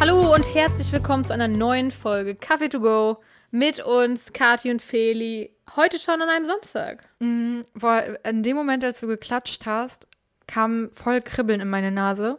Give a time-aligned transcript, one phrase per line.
[0.00, 3.18] Hallo und herzlich willkommen zu einer neuen Folge Kaffee to go
[3.50, 5.50] mit uns, Kati und Feli.
[5.74, 7.08] Heute schon an einem Samstag.
[7.20, 10.06] Mm, boah, in dem Moment, als du geklatscht hast,
[10.46, 12.38] kam voll Kribbeln in meine Nase.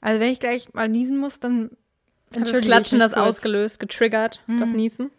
[0.00, 1.70] Also wenn ich gleich mal niesen muss, dann
[2.34, 3.26] Hat das Klatschen das kurz.
[3.26, 5.10] ausgelöst, getriggert, das Niesen.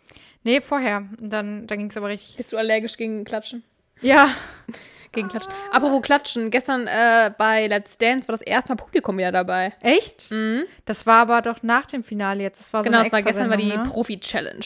[0.44, 1.08] Nee, vorher.
[1.20, 2.36] Dann, dann ging es aber richtig.
[2.38, 3.64] Bist du allergisch gegen Klatschen?
[4.02, 4.34] Ja.
[5.14, 5.54] Gegen Klatschen.
[5.72, 9.74] Apropos Klatschen, gestern äh, bei Let's Dance war das erste Mal Publikum wieder dabei.
[9.82, 10.30] Echt?
[10.86, 12.60] Das war aber doch nach dem Finale jetzt.
[12.60, 13.84] Das war so Genau, eine es war gestern war die ne?
[13.88, 14.66] Profi-Challenge.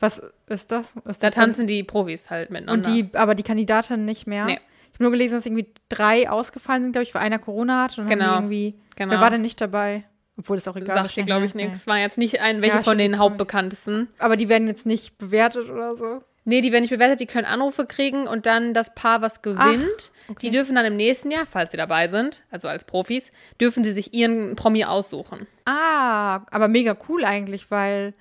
[0.00, 0.94] Was ist das?
[1.04, 2.88] Ist Da das tanzen die Profis halt dann- miteinander.
[2.90, 4.46] und die, aber die Kandidatin nicht mehr.
[4.46, 4.58] Nee.
[4.88, 7.96] Ich habe nur gelesen, dass irgendwie drei ausgefallen sind, glaube ich, weil einer Corona hat
[7.98, 8.34] und dann Genau.
[8.34, 8.74] irgendwie.
[8.96, 9.12] Genau.
[9.12, 10.04] Wer war denn nicht dabei?
[10.36, 11.86] Obwohl das auch egal Sagt dir, glaube ich, nichts.
[11.86, 13.18] War jetzt nicht ein, welche Ja, von den.
[13.18, 14.08] Hauptbekanntesten.
[14.18, 16.22] Aber die werden jetzt nicht bewertet oder so.
[16.44, 20.10] Nee, die werden nicht bewertet, die können Anrufe kriegen und dann das Paar, was gewinnt,
[20.28, 20.38] okay.
[20.42, 23.92] die dürfen dann im nächsten Jahr, falls sie dabei sind, also als Profis, dürfen sie
[23.92, 25.46] sich ihren Promi aussuchen.
[25.66, 28.14] Ah, aber mega cool eigentlich, weil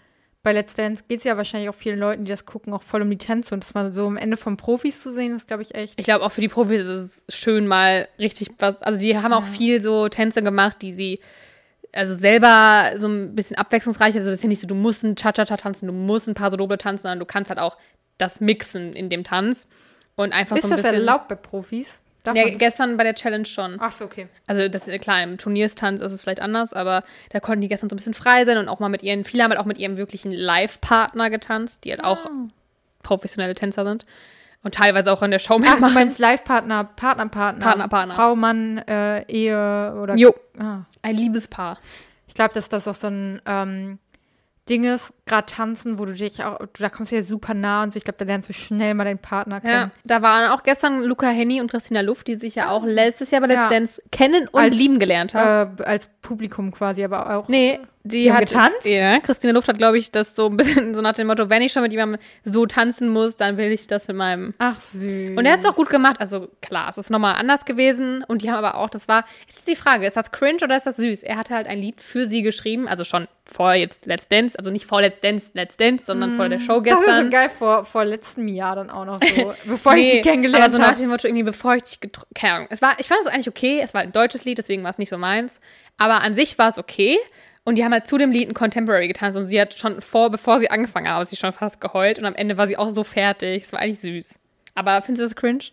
[0.43, 3.01] bei Let's Dance geht es ja wahrscheinlich auch vielen Leuten, die das gucken, auch voll
[3.01, 3.53] um die Tänze.
[3.53, 5.99] Und das mal so am Ende von Profis zu sehen, ist, glaube ich, echt.
[5.99, 9.33] Ich glaube, auch für die Profis ist es schön mal richtig was, also die haben
[9.33, 11.19] auch viel so Tänze gemacht, die sie
[11.93, 15.15] also selber so ein bisschen abwechslungsreich, also das ist ja nicht so, du musst ein
[15.15, 17.77] Cha-Cha-Cha tanzen, du musst ein paar so Doble tanzen, sondern du kannst halt auch
[18.21, 19.67] das mixen in dem Tanz
[20.15, 20.95] und einfach ist so ein das bisschen.
[20.99, 21.99] erlaubt bei Profis?
[22.23, 23.77] Darf Ja, gestern bei der Challenge schon.
[23.79, 24.27] Ach so, okay.
[24.45, 27.89] Also das ist klar, im Turnierstanz ist es vielleicht anders, aber da konnten die gestern
[27.89, 29.79] so ein bisschen frei sein und auch mal mit ihren, viele haben halt auch mit
[29.79, 32.27] ihrem wirklichen Live-Partner getanzt, die halt auch
[33.01, 34.05] professionelle Tänzer sind
[34.63, 35.93] und teilweise auch in der Show Ach, du mitmachen.
[35.95, 37.63] meinst Live-Partner, Partner, Partner.
[37.65, 38.13] Partner, Partner.
[38.15, 40.15] Frau, Mann, äh, Ehe oder.
[40.15, 40.81] Jo, Ah.
[41.01, 41.79] ein Liebespaar.
[42.27, 43.97] Ich glaube, dass das auch so ein ähm,
[44.69, 47.83] Ding ist, gerade tanzen, wo du dich auch, du, da kommst du ja super nah
[47.83, 47.97] und so.
[47.97, 49.73] Ich glaube, da lernst du schnell mal deinen Partner kennen.
[49.73, 53.31] Ja, da waren auch gestern Luca Henny und Christina Luft, die sich ja auch letztes
[53.31, 53.69] Jahr bei Let's Ja.
[53.69, 55.77] Dance kennen und Als- lieben gelernt haben.
[55.79, 57.47] Äh, als Publikum quasi, aber auch.
[57.47, 58.85] Nee, die, hat getanzt?
[58.85, 61.61] Ja, Christine Luft hat, glaube ich, das so ein bisschen so nach dem Motto, wenn
[61.61, 65.37] ich schon mit jemandem so tanzen muss, dann will ich das mit meinem Ach, süß.
[65.37, 66.17] Und er hat es auch gut gemacht.
[66.19, 68.23] Also klar, es ist nochmal anders gewesen.
[68.27, 70.77] Und die haben aber auch, das war, ist jetzt die Frage, ist das cringe oder
[70.77, 71.23] ist das süß?
[71.23, 74.71] Er hatte halt ein Lied für sie geschrieben, also schon vor jetzt Let's Dance, also
[74.71, 77.29] nicht vor Let's Dance, Let's Dance, sondern vor der Show Mm, Das ist so gestern.
[77.29, 80.73] geil vor, vor letztem Jahr dann auch noch so, bevor ich Nee, sie kennengelernt aber
[80.73, 80.99] so nach habe.
[80.99, 81.99] dem Motto irgendwie, bevor ich dich
[82.33, 82.67] keine Ahnung.
[82.69, 83.81] Es war, ich fand es eigentlich okay.
[83.83, 85.59] Es war ein deutsches Lied, deswegen war es nicht so meins.
[85.97, 87.17] Aber an sich war es okay.
[87.63, 90.31] Und die haben halt zu dem Lied ein Contemporary getanzt und sie hat schon vor,
[90.31, 92.89] bevor sie angefangen haben, hat sie schon fast geheult und am Ende war sie auch
[92.89, 93.63] so fertig.
[93.63, 94.35] Es war eigentlich süß.
[94.73, 95.65] Aber findest du das cringe?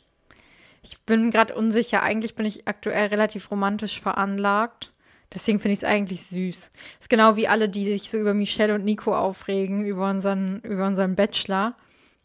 [0.83, 2.03] Ich bin gerade unsicher.
[2.03, 4.93] Eigentlich bin ich aktuell relativ romantisch veranlagt.
[5.33, 6.71] Deswegen finde ich es eigentlich süß.
[7.01, 10.87] ist genau wie alle, die sich so über Michelle und Nico aufregen, über unseren, über
[10.87, 11.75] unseren Bachelor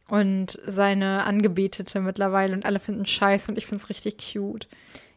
[0.07, 2.53] und seine Angebetete mittlerweile.
[2.53, 4.67] Und alle finden scheiß und ich finde es richtig cute.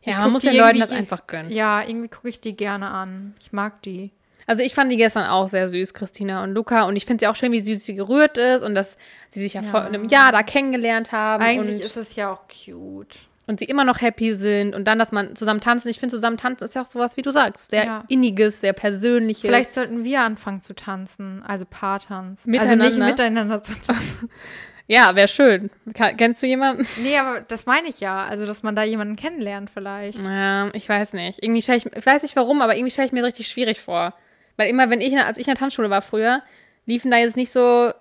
[0.02, 1.50] Ja, man muss den Leuten das einfach gönnen.
[1.50, 3.34] Ja, irgendwie gucke ich die gerne an.
[3.40, 4.12] Ich mag die.
[4.46, 6.84] Also ich fand die gestern auch sehr süß, Christina und Luca.
[6.84, 8.96] Und ich finde sie auch schön, wie süß sie gerührt ist und dass
[9.30, 13.18] sie sich ja, vor einem Jahr da kennengelernt haben Eigentlich ist es ja auch cute.
[13.48, 15.88] und sie immer noch happy sind und dann, dass man zusammen tanzen.
[15.88, 18.04] Ich finde, zusammen tanzen ist ja auch sowas, wie du sagst, sehr Ja.
[18.08, 19.42] inniges, sehr persönliches.
[19.42, 22.46] Vielleicht sollten wir anfangen zu tanzen, also Paartanz.
[22.46, 22.84] Miteinander?
[22.84, 24.30] Also nicht miteinander zu tanzen.
[24.88, 25.68] Ja, wäre schön.
[25.94, 26.86] Kennst du jemanden?
[27.02, 28.24] Nee, aber das meine ich ja.
[28.24, 30.24] Also, dass man da jemanden kennenlernt vielleicht.
[30.24, 31.42] Ja, ich weiß nicht.
[31.42, 34.14] Irgendwie ich, ich weiß nicht warum, aber irgendwie stelle ich mir das richtig schwierig vor.
[34.56, 36.42] Weil immer, wenn ich, als ich in der Tanzschule war früher,
[36.86, 37.92] liefen da jetzt nicht so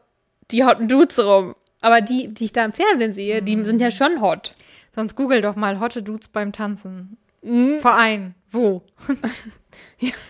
[0.52, 1.56] die hotten Dudes rum.
[1.82, 4.54] Aber die, die ich da im Fernsehen sehe, die sind ja schon hot.
[4.94, 7.18] Sonst google doch mal Hotte Dudes beim Tanzen.
[7.42, 7.80] Mhm.
[7.80, 8.36] Verein.
[8.50, 8.84] Wo?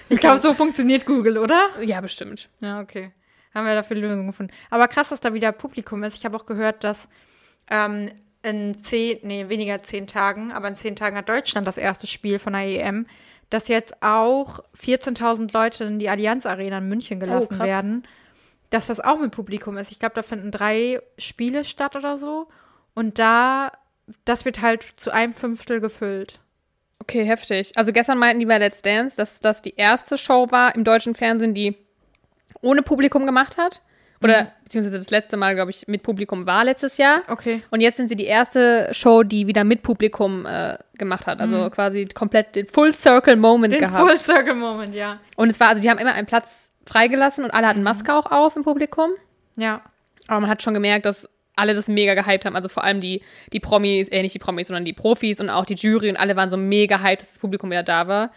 [0.09, 1.69] Ich glaube, so funktioniert Google, oder?
[1.81, 2.49] Ja, bestimmt.
[2.61, 3.11] Ja, okay.
[3.53, 4.51] Haben wir dafür Lösungen gefunden.
[4.69, 6.15] Aber krass, dass da wieder Publikum ist.
[6.15, 7.07] Ich habe auch gehört, dass
[7.69, 8.09] ähm,
[8.43, 12.37] in zehn, nee, weniger zehn Tagen, aber in zehn Tagen hat Deutschland das erste Spiel
[12.39, 13.07] von der EM,
[13.49, 18.07] dass jetzt auch 14.000 Leute in die Allianz Arena in München gelassen Oh, werden.
[18.69, 19.91] Dass das auch mit Publikum ist.
[19.91, 22.47] Ich glaube, da finden drei Spiele statt oder so.
[22.93, 23.71] Und da,
[24.25, 26.39] das wird halt zu einem Fünftel gefüllt.
[26.99, 27.71] Okay, heftig.
[27.75, 31.13] Also gestern meinten die bei Let's Dance, dass das die erste Show war im deutschen
[31.13, 31.77] Fernsehen, die
[32.61, 33.81] ohne Publikum gemacht hat.
[34.23, 37.21] Oder beziehungsweise das letzte Mal, glaube ich, mit Publikum war letztes Jahr.
[37.27, 37.61] Okay.
[37.69, 41.39] Und jetzt sind sie die erste Show, die wieder mit Publikum äh, gemacht hat.
[41.41, 44.09] Also quasi komplett den Full Circle Moment Den gehabt.
[44.09, 45.19] Full Circle Moment, ja.
[45.35, 48.31] Und es war, also die haben immer einen Platz freigelassen und alle hatten Maske auch
[48.31, 49.11] auf im Publikum.
[49.57, 49.81] Ja.
[50.27, 52.55] Aber man hat schon gemerkt, dass alle das mega gehypt haben.
[52.55, 53.21] Also vor allem die,
[53.53, 56.35] die Promis, äh, nicht die Promis, sondern die Profis und auch die Jury und alle
[56.35, 58.31] waren so mega hyped, dass das Publikum wieder da war.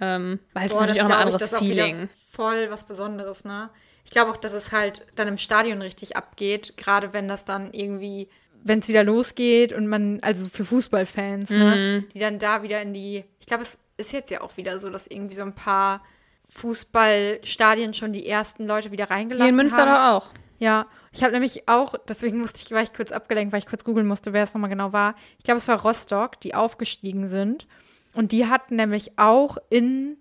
[0.00, 2.08] Ähm, weil es ist natürlich auch ein anderes Feeling.
[2.30, 3.70] voll was Besonderes, ne?
[4.06, 7.74] Ich glaube auch, dass es halt dann im Stadion richtig abgeht, gerade wenn das dann
[7.74, 8.28] irgendwie,
[8.64, 12.08] wenn es wieder losgeht und man, also für Fußballfans, ne, Mhm.
[12.14, 14.88] die dann da wieder in die, ich glaube, es ist jetzt ja auch wieder so,
[14.90, 16.02] dass irgendwie so ein paar
[16.48, 20.16] Fußballstadien schon die ersten Leute wieder reingelassen Hier in Münster haben.
[20.22, 20.30] auch.
[20.58, 23.84] Ja, ich habe nämlich auch, deswegen musste ich, war ich kurz abgelenkt, weil ich kurz
[23.84, 25.14] googeln musste, wer es nochmal genau war.
[25.38, 27.66] Ich glaube, es war Rostock, die aufgestiegen sind.
[28.14, 30.16] Und die hatten nämlich auch in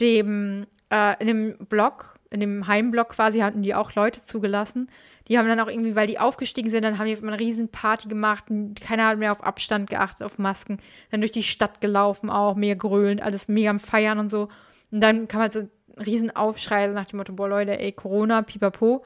[0.00, 4.88] dem, äh, in dem Block, in dem Heimblock quasi, hatten die auch Leute zugelassen.
[5.28, 7.68] Die haben dann auch irgendwie, weil die aufgestiegen sind, dann haben die immer eine riesen
[7.68, 8.44] Party gemacht.
[8.80, 10.78] Keiner hat mehr auf Abstand geachtet, auf Masken.
[11.10, 14.48] Dann durch die Stadt gelaufen auch, mega grölend, alles mega am Feiern und so.
[14.90, 15.70] Und dann kam halt so ein
[16.04, 19.04] riesen Aufschrei nach dem Motto, boah Leute, ey, Corona, pipapo.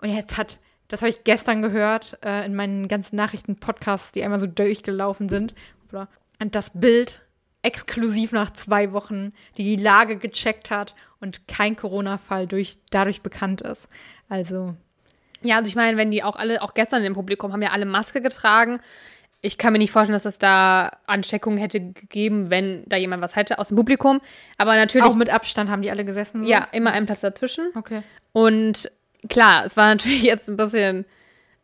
[0.00, 4.40] Und jetzt hat, das habe ich gestern gehört, äh, in meinen ganzen Nachrichten-Podcasts, die einmal
[4.40, 5.54] so durchgelaufen sind.
[6.40, 7.22] Und das Bild
[7.62, 13.60] exklusiv nach zwei Wochen, die die Lage gecheckt hat und kein Corona-Fall durch, dadurch bekannt
[13.62, 13.88] ist.
[14.28, 14.74] Also,
[15.42, 17.86] Ja, also ich meine, wenn die auch alle, auch gestern im Publikum, haben ja alle
[17.86, 18.80] Maske getragen.
[19.40, 23.34] Ich kann mir nicht vorstellen, dass es da Ansteckungen hätte gegeben, wenn da jemand was
[23.34, 24.20] hätte aus dem Publikum.
[24.56, 26.42] Aber natürlich, auch mit Abstand haben die alle gesessen?
[26.42, 26.48] So?
[26.48, 27.70] ja, immer ein Platz dazwischen.
[27.74, 28.02] Okay.
[28.32, 28.90] Und
[29.28, 31.04] klar, es war natürlich jetzt ein bisschen,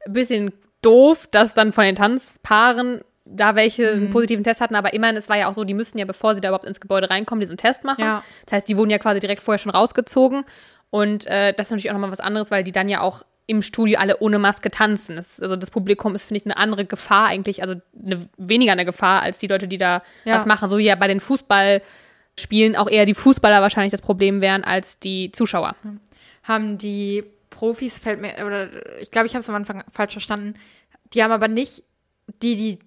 [0.07, 0.53] ein bisschen
[0.83, 3.01] doof, dass dann von den Tanzpaaren
[3.31, 4.03] da welche Mhm.
[4.03, 6.35] einen positiven Test hatten, aber immerhin, es war ja auch so, die müssten ja, bevor
[6.35, 8.03] sie da überhaupt ins Gebäude reinkommen, diesen Test machen.
[8.03, 8.25] Ja.
[8.47, 10.45] Das heißt, die wurden ja quasi direkt vorher schon rausgezogen.
[10.91, 13.63] Und äh, das ist natürlich auch nochmal was anderes, weil die dann ja auch im
[13.63, 15.17] Studio alle ohne Maske tanzen.
[15.17, 18.85] Das, also das Publikum ist, finde ich, eine andere Gefahr eigentlich, also eine, weniger eine
[18.85, 20.39] Gefahr als die Leute, die da Ja.
[20.39, 20.69] was machen.
[20.69, 24.99] So wie ja bei den Fußballspielen auch eher die Fußballer wahrscheinlich das Problem wären als
[24.99, 25.75] die Zuschauer.
[26.45, 28.69] haben die Profis, fällt mir, oder
[29.01, 30.55] ich glaube, ich habe es am Anfang falsch verstanden,
[31.13, 31.83] die haben aber nicht,
[32.43, 32.79] die, die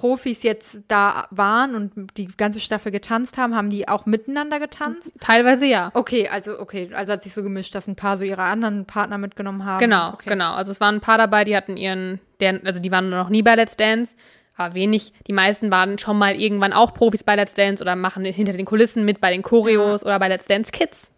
[0.00, 5.12] Profis jetzt da waren und die ganze Staffel getanzt haben, haben die auch miteinander getanzt?
[5.20, 5.90] Teilweise ja.
[5.92, 9.18] Okay, also okay, also hat sich so gemischt, dass ein paar so ihre anderen Partner
[9.18, 9.78] mitgenommen haben.
[9.78, 10.30] Genau, okay.
[10.30, 10.54] genau.
[10.54, 13.42] Also es waren ein paar dabei, die hatten ihren, deren, also die waren noch nie
[13.42, 14.16] bei Let's Dance,
[14.56, 15.12] aber wenig.
[15.26, 18.64] Die meisten waren schon mal irgendwann auch Profis bei Let's Dance oder machen hinter den
[18.64, 21.10] Kulissen mit bei den Choreos oder bei Let's Dance Kids.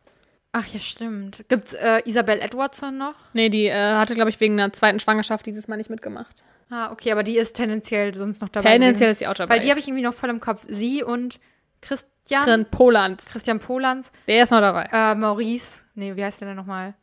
[0.50, 1.44] Ach ja, stimmt.
[1.49, 3.14] Gibt's äh, Isabel Edwardson noch?
[3.32, 6.43] Nee, die äh, hatte, glaube ich, wegen einer zweiten Schwangerschaft dieses Mal nicht mitgemacht.
[6.75, 8.71] Ah, okay, aber die ist tendenziell sonst noch dabei.
[8.71, 9.13] Tendenziell gewesen.
[9.13, 9.55] ist sie auch dabei.
[9.55, 10.65] Weil die habe ich irgendwie noch voll im Kopf.
[10.69, 11.39] Sie und
[11.83, 13.25] Christian, Drin Polands.
[13.27, 14.89] Christian Polans, Der ist noch dabei.
[14.93, 16.95] äh, Maurice, nee, wie heißt der denn nochmal?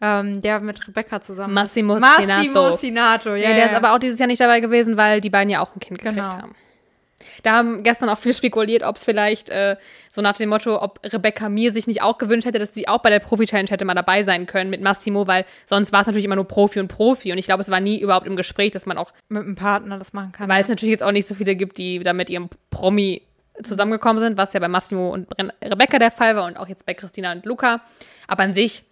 [0.00, 1.50] Ähm, der mit Rebecca zusammen.
[1.50, 1.62] ist.
[1.62, 2.76] Massimo Massimo Sinato.
[2.76, 3.36] Sinato, ja.
[3.36, 3.76] Ja, ja, der ist ja.
[3.76, 6.16] aber auch dieses Jahr nicht dabei gewesen, weil die beiden ja auch ein Kind gekriegt
[6.16, 6.32] Genau.
[6.36, 6.54] haben.
[7.42, 9.76] Da haben gestern auch viele spekuliert, ob es vielleicht äh,
[10.12, 12.98] so nach dem Motto, ob Rebecca Mir sich nicht auch gewünscht hätte, dass sie auch
[12.98, 16.24] bei der Profi-Challenge hätte mal dabei sein können mit Massimo, weil sonst war es natürlich
[16.24, 17.32] immer nur Profi und Profi.
[17.32, 19.98] Und ich glaube, es war nie überhaupt im Gespräch, dass man auch, mit einem Partner
[19.98, 20.48] das machen kann.
[20.48, 23.22] weil es natürlich jetzt auch nicht so viele gibt, die da mit ihrem Promi
[23.62, 25.28] zusammengekommen sind, was ja bei Massimo und
[25.62, 27.82] Rebecca der Fall war und auch jetzt bei Christina und Luca.
[28.26, 28.84] Aber an sich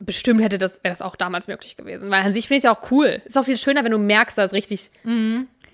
[0.00, 2.10] bestimmt hätte das, wäre das auch damals möglich gewesen.
[2.10, 3.22] Weil an sich finde ich es ja auch cool.
[3.24, 5.10] Ist auch viel schöner, wenn du merkst, dass es richtig da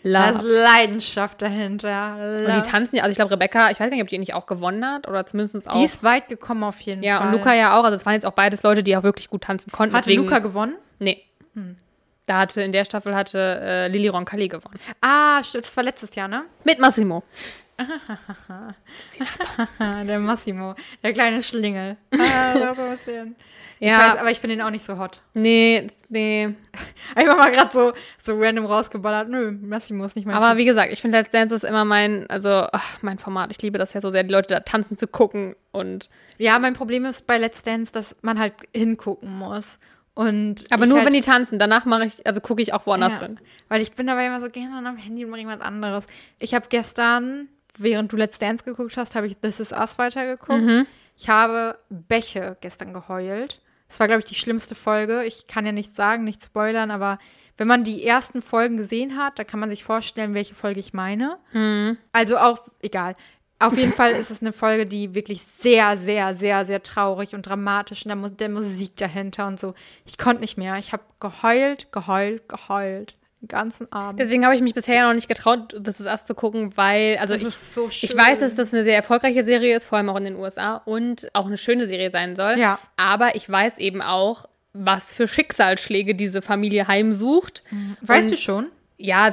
[0.03, 0.39] Love.
[0.39, 2.15] ist Leidenschaft dahinter.
[2.15, 2.63] Und Love.
[2.63, 4.85] die tanzen ja, also ich glaube, Rebecca, ich weiß nicht, ob die nicht auch gewonnen
[4.85, 5.75] hat oder zumindest auch.
[5.75, 7.29] Die ist weit gekommen auf jeden ja, Fall.
[7.29, 7.85] und Luca ja auch.
[7.85, 9.95] Also es waren jetzt auch beides Leute, die auch wirklich gut tanzen konnten.
[9.95, 10.77] Hatte deswegen, Luca gewonnen?
[10.99, 11.25] Nee.
[12.29, 14.79] Da hatte, in der Staffel hatte äh, Lili Roncalli gewonnen.
[15.01, 16.45] Ah, stimmt, das war letztes Jahr, ne?
[16.63, 17.23] Mit Massimo.
[19.79, 21.97] Der Massimo, der kleine Schlingel.
[22.13, 23.07] Ah, das ist
[23.79, 23.95] bisschen.
[23.95, 25.21] Ich Ja, weiß, aber ich finde ihn auch nicht so hot.
[25.35, 26.55] nee, nee.
[27.15, 27.93] Einfach mal gerade so,
[28.23, 29.29] so random rausgeballert.
[29.29, 30.59] Nö, Massimo ist nicht mein Aber Typ.
[30.59, 33.51] wie gesagt, ich finde Let's Dance ist immer mein, also ach, mein Format.
[33.51, 36.09] Ich liebe das ja so sehr, die Leute da tanzen zu gucken und
[36.39, 39.79] Ja, mein Problem ist bei Let's Dance, dass man halt hingucken muss.
[40.15, 43.13] Und aber nur halt, wenn die tanzen, danach mache ich, also gucke ich auch woanders
[43.13, 43.39] ja, hin.
[43.69, 46.05] Weil ich bin dabei immer so gerne am Handy und mache irgendwas anderes.
[46.41, 50.61] Ich habe gestern, während du Let's Dance geguckt hast, habe ich This Is Us weitergeguckt.
[50.61, 50.87] Mhm.
[51.17, 53.61] Ich habe Bäche gestern geheult.
[53.89, 55.25] Das war, glaube ich, die schlimmste Folge.
[55.25, 57.19] Ich kann ja nichts sagen, nicht spoilern, aber
[57.57, 60.93] wenn man die ersten Folgen gesehen hat, da kann man sich vorstellen, welche Folge ich
[60.93, 61.39] meine.
[61.53, 61.99] Mhm.
[62.13, 63.17] Also auch, egal.
[63.59, 67.43] Auf jeden Fall ist es eine Folge, die wirklich sehr, sehr, sehr, sehr traurig und
[67.43, 69.75] dramatisch und der, der Musik dahinter und so.
[70.07, 70.79] Ich konnte nicht mehr.
[70.79, 73.18] Ich habe geheult, geheult, geheult.
[73.41, 74.19] Den ganzen Abend.
[74.19, 77.35] Deswegen habe ich mich bisher noch nicht getraut, das ist erst zu gucken, weil, also
[77.35, 78.11] Das ich, ist so schön.
[78.11, 80.77] ich weiß, dass das eine sehr erfolgreiche Serie ist, vor allem auch in den USA
[80.85, 82.59] und auch eine schöne Serie sein soll.
[82.59, 82.79] Ja.
[82.97, 87.63] Aber ich weiß eben auch, was für Schicksalsschläge diese Familie heimsucht.
[88.03, 88.67] Weißt und- du schon?
[89.01, 89.33] Ja,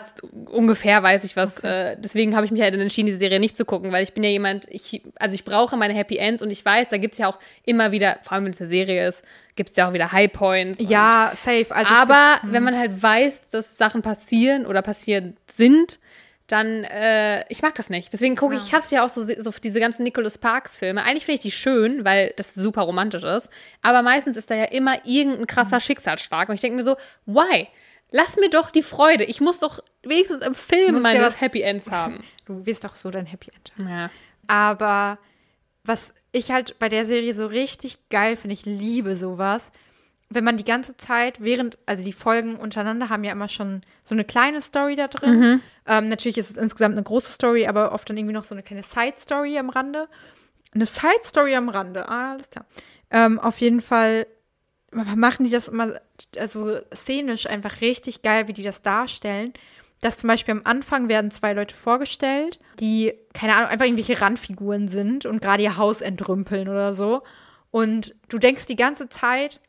[0.51, 1.59] ungefähr weiß ich was.
[1.63, 4.23] Äh, deswegen habe ich mich halt entschieden, diese Serie nicht zu gucken, weil ich bin
[4.23, 7.17] ja jemand, ich, also ich brauche meine Happy Ends und ich weiß, da gibt es
[7.17, 9.23] ja auch immer wieder, vor allem wenn es eine Serie ist,
[9.55, 10.79] gibt es ja auch wieder High Points.
[10.87, 11.65] Ja, safe.
[11.71, 15.97] Also aber gibt, wenn man halt weiß, dass Sachen passieren oder passieren sind,
[16.45, 18.13] dann, äh, ich mag das nicht.
[18.13, 21.01] Deswegen gucke ich, ich hasse ja auch so, so diese ganzen Nicholas Parks Filme.
[21.03, 23.49] Eigentlich finde ich die schön, weil das super romantisch ist.
[23.81, 25.47] Aber meistens ist da ja immer irgendein Mhm.
[25.47, 26.49] krasser Schicksalsschlag.
[26.49, 27.67] Und ich denke mir so, why?
[28.11, 29.23] Lass mir doch die Freude.
[29.25, 32.19] Ich muss doch wenigstens im Film ja meine was- Happy Ends haben.
[32.45, 33.73] du wirst doch so dein Happy End.
[33.77, 33.89] haben.
[33.89, 34.09] Ja.
[34.47, 35.17] Aber
[35.83, 39.71] was ich halt bei der Serie so richtig geil finde, ich liebe sowas,
[40.29, 44.15] wenn man die ganze Zeit, während, also die Folgen untereinander haben ja immer schon so
[44.15, 45.39] eine kleine Story da drin.
[45.39, 45.61] Mhm.
[45.87, 48.63] Ähm, natürlich ist es insgesamt eine große Story, aber oft dann irgendwie noch so eine
[48.63, 50.07] kleine Side-Story am Rande.
[50.73, 52.65] Eine Side-Story am Rande, ah, alles klar.
[53.11, 54.25] Ähm, auf jeden Fall
[54.91, 55.99] machen die das immer,
[56.37, 59.53] also szenisch einfach richtig geil, wie die das darstellen.
[60.01, 64.87] Dass zum Beispiel am Anfang werden zwei Leute vorgestellt, die, keine Ahnung, einfach irgendwelche Randfiguren
[64.87, 67.23] sind und gerade ihr Haus entrümpeln oder so.
[67.71, 69.61] Und du denkst die ganze Zeit,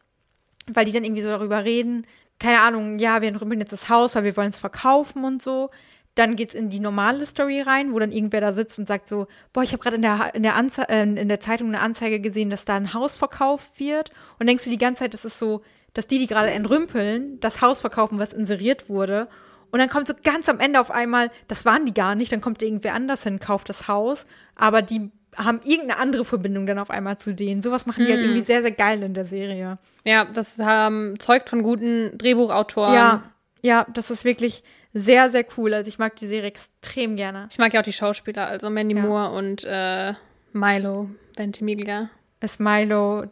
[0.66, 2.06] weil die dann irgendwie so darüber reden,
[2.38, 5.70] keine Ahnung, ja, wir entrümpeln jetzt das Haus, weil wir wollen es verkaufen und so.
[6.16, 9.28] Dann geht's in die normale Story rein, wo dann irgendwer da sitzt und sagt so,
[9.52, 12.20] boah, ich habe gerade in der, in, der Anze äh, in der Zeitung eine Anzeige
[12.20, 14.10] gesehen, dass da ein Haus verkauft wird.
[14.38, 15.62] Und denkst du die ganze Zeit, das ist so,
[15.94, 19.28] dass die, die gerade entrümpeln, das Haus verkaufen, was inseriert wurde.
[19.70, 22.40] Und dann kommt so ganz am Ende auf einmal, das waren die gar nicht, dann
[22.40, 26.90] kommt irgendwer anders hin, kauft das Haus, aber die haben irgendeine andere Verbindung dann auf
[26.90, 27.62] einmal zu denen.
[27.62, 29.78] Sowas machen die halt irgendwie sehr, sehr geil in der Serie.
[30.04, 32.94] Ja, das ähm, zeugt von guten Drehbuchautoren.
[32.94, 33.22] Ja,
[33.66, 34.62] ja, das ist wirklich
[34.94, 35.74] sehr, sehr cool.
[35.74, 37.48] Also ich mag die Serie extrem gerne.
[37.50, 39.02] Ich mag ja auch die Schauspieler, also Mandy Ja.
[39.02, 40.14] Moore und äh,
[40.52, 42.08] Milo Ventimiglia.
[42.40, 43.24] Ist Milo,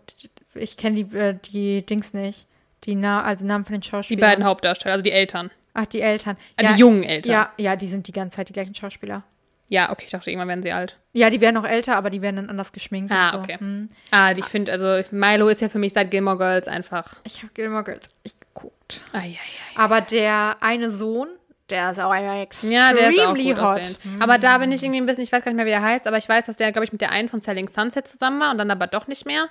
[0.54, 2.46] ich kenne die, äh, die Dings nicht.
[2.84, 4.20] Die Na also Namen von den Die Schauspielern.
[4.20, 5.50] beiden Hauptdarsteller, also die Eltern.
[5.72, 6.36] Ach, die Eltern.
[6.56, 7.32] Äh, die jungen Eltern.
[7.32, 9.24] Ja, ja, die sind die ganze Zeit die gleichen Schauspieler.
[9.68, 10.98] Ja, okay, ich dachte, irgendwann werden sie alt.
[11.16, 13.38] Ja, die werden noch älter, aber die werden dann anders geschminkt Ah, und so.
[13.38, 13.56] okay.
[13.58, 13.88] Hm.
[14.10, 17.16] Ah, ich finde, also Milo ist ja für mich seit Gilmore Girls einfach.
[17.24, 19.00] Ich habe Gilmore Girls nicht geguckt.
[19.12, 19.36] Ah, ja, ja.
[19.76, 21.28] Aber der eine Sohn,
[21.70, 23.80] der ist auch extremely Ja, der ist auch gut hot.
[23.80, 23.98] aussehend.
[24.22, 26.06] Aber da bin ich irgendwie ein bisschen, ich weiß gar nicht mehr, wie der heißt,
[26.08, 28.50] aber ich weiß, dass der, glaube ich, mit der einen von Selling Sunset zusammen war
[28.50, 29.48] und dann aber doch nicht mehr.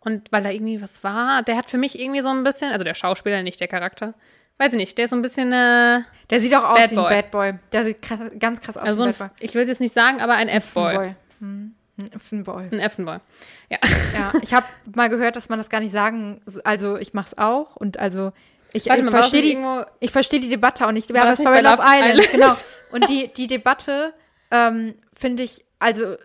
[0.00, 2.84] Und weil da irgendwie was war, der hat für mich irgendwie so ein bisschen, also
[2.84, 4.12] der Schauspieler, nicht der Charakter,
[4.58, 6.00] weiß ich nicht, der ist so ein bisschen, äh,
[6.30, 7.14] Der sieht auch aus Bad wie ein Boy.
[7.14, 7.54] Bad Boy.
[7.72, 9.46] Der sieht krass, ganz krass aus also wie ein, Bad Boy.
[9.46, 10.94] ich will es jetzt nicht sagen, aber ein Ein F-Boy.
[10.96, 11.14] Boy.
[11.40, 11.74] Hm.
[12.00, 12.62] Ein Effenboy.
[12.70, 13.18] Ein F-Boy.
[13.70, 13.78] Ja.
[14.14, 17.74] Ja, ich habe mal gehört, dass man das gar nicht sagen, also ich mach's auch
[17.76, 18.32] und also
[18.72, 19.58] ich, Warte ich verstehe die,
[20.00, 21.08] ich verstehe die Debatte auch nicht.
[21.08, 22.30] Ja, War aber das es bei Love Island, Island?
[22.32, 22.54] genau.
[22.92, 24.12] Und die, die Debatte
[24.50, 26.18] ähm, finde ich, also, äh,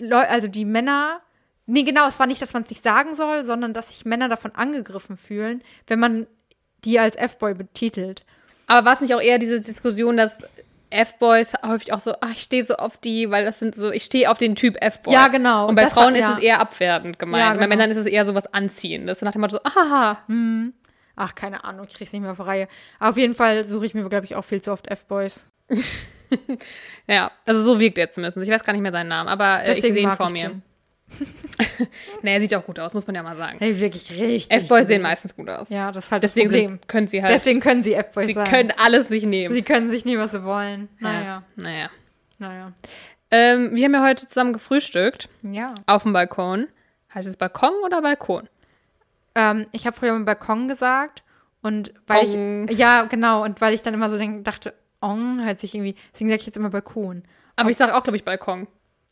[0.00, 1.20] Leu- also die Männer,
[1.66, 4.28] nee, genau, es war nicht, dass man es nicht sagen soll, sondern dass sich Männer
[4.30, 6.26] davon angegriffen fühlen, wenn man
[6.86, 8.24] die als F-Boy betitelt.
[8.66, 10.38] aber war es nicht auch eher diese Diskussion, dass
[10.88, 14.04] F-Boys häufig auch so, ach, ich stehe so auf die, weil das sind so, ich
[14.04, 15.12] stehe auf den Typ F-Boy.
[15.12, 15.66] Ja, genau.
[15.68, 16.30] Und bei Das Frauen war- ja.
[16.32, 17.42] ist es eher abwertend gemeint.
[17.44, 17.76] Ja, Und bei genau.
[17.76, 19.20] Männern ist es eher so was Anziehendes.
[19.20, 20.18] Nach dem Motto so, ahaha.
[21.16, 22.68] Ach, keine Ahnung, ich krieg's nicht mehr auf die Reihe.
[23.00, 25.44] Aber auf jeden Fall suche ich mir, glaube ich, auch viel zu oft F-Boys.
[27.08, 28.36] Ja, also so wirkt er zumindest.
[28.38, 30.48] Ich weiß gar nicht mehr seinen Namen, aber äh, ich sehe ihn vor mir.
[30.48, 30.62] den.
[32.22, 33.58] Er sieht auch gut aus, muss man ja mal sagen.
[33.58, 34.56] Hey, wirklich richtig.
[34.56, 35.68] F-Boys sehen meistens gut aus.
[35.68, 36.70] Ja, das ist halt Deswegen das Problem.
[36.70, 38.46] sind, können sie halt, Deswegen können sie F-Boys sie sein.
[38.48, 39.54] können alles sich nehmen.
[39.54, 40.88] sie können sich nehmen, was sie wollen.
[40.98, 41.90] Naja, Naja.
[42.38, 42.72] naja.
[43.30, 45.74] Ähm, wir haben ja heute zusammen gefrühstückt Ja.
[45.86, 46.68] auf dem Balkon.
[47.14, 48.48] Heißt es Balkon oder Balkon?
[49.34, 51.22] Ähm, ich habe früher mal Balkon gesagt
[51.62, 52.68] und weil Ong.
[52.68, 55.94] ich, ja, genau, und weil ich dann immer so denk, dachte, Ong hört sich irgendwie,
[56.12, 57.22] deswegen sage ich jetzt immer Balkon.
[57.56, 58.66] Aber ich sage auch, glaube ich, Balkon.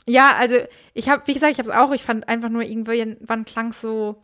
[0.07, 0.57] Ja, also
[0.93, 4.23] ich habe, wie gesagt, ich habe es auch, ich fand einfach nur irgendwann klang so,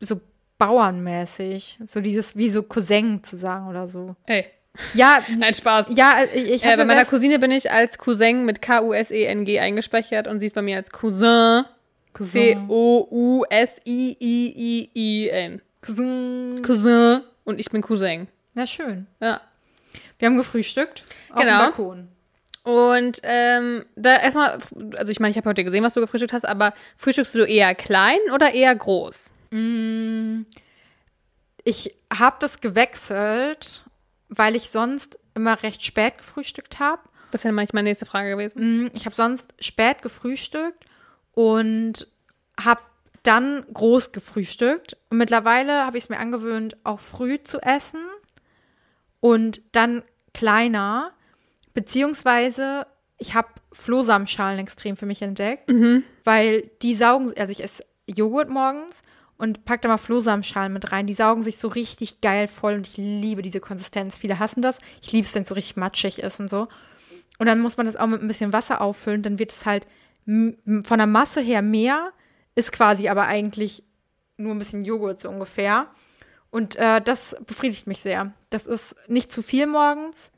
[0.00, 0.20] so
[0.58, 1.78] bauernmäßig.
[1.86, 4.16] So dieses, wie so Cousin zu sagen oder so.
[4.26, 4.46] Ey,
[4.94, 5.86] Ja, nein, Spaß.
[5.90, 10.40] ja, ich, ich äh, bei meiner Cousine bin ich als Cousin mit K-U-S-E-N-G eingespeichert und
[10.40, 11.64] sie ist bei mir als Cousin.
[14.28, 15.62] C-O-U-S-I-I-I-I-N.
[15.80, 16.62] Cousin.
[16.64, 17.20] Cousin.
[17.44, 18.28] Und ich bin Cousin.
[18.54, 19.06] Na schön.
[19.20, 19.40] Ja.
[20.18, 21.52] Wir haben gefrühstückt auf Genau.
[21.52, 22.08] dem Balkon.
[22.68, 24.58] Und ähm, da erstmal,
[24.98, 27.74] also ich meine, ich habe heute gesehen, was du gefrühstückt hast, aber frühstückst du eher
[27.74, 29.30] klein oder eher groß?
[31.64, 33.84] Ich habe das gewechselt,
[34.28, 37.00] weil ich sonst immer recht spät gefrühstückt habe.
[37.30, 38.84] Das wäre meine nächste Frage gewesen.
[38.84, 40.84] Mm, Ich habe sonst spät gefrühstückt
[41.32, 42.06] und
[42.62, 42.82] habe
[43.22, 44.94] dann groß gefrühstickt.
[45.08, 48.04] Und mittlerweile habe ich es mir angewöhnt, auch früh zu essen
[49.20, 50.02] und dann
[50.34, 51.12] kleiner.
[51.78, 55.70] Beziehungsweise ich habe Flohsamenschalen extrem für mich entdeckt,
[56.24, 59.02] weil die saugen, also ich esse Joghurt morgens
[59.36, 61.06] und pack da mal Flohsamenschalen mit rein.
[61.06, 64.16] Die saugen sich so richtig geil voll und ich liebe diese Konsistenz.
[64.16, 64.78] Viele hassen das.
[65.02, 66.66] Ich liebe es, wenn es so richtig matschig ist und so.
[67.38, 69.22] Und dann muss man das auch mit ein bisschen Wasser auffüllen.
[69.22, 69.86] Dann wird es halt
[70.26, 72.10] von der Masse her mehr,
[72.56, 73.84] ist quasi aber eigentlich
[74.36, 75.86] nur ein bisschen Joghurt so ungefähr.
[76.50, 78.32] Und äh, das befriedigt mich sehr.
[78.50, 80.32] Das ist nicht zu viel morgens,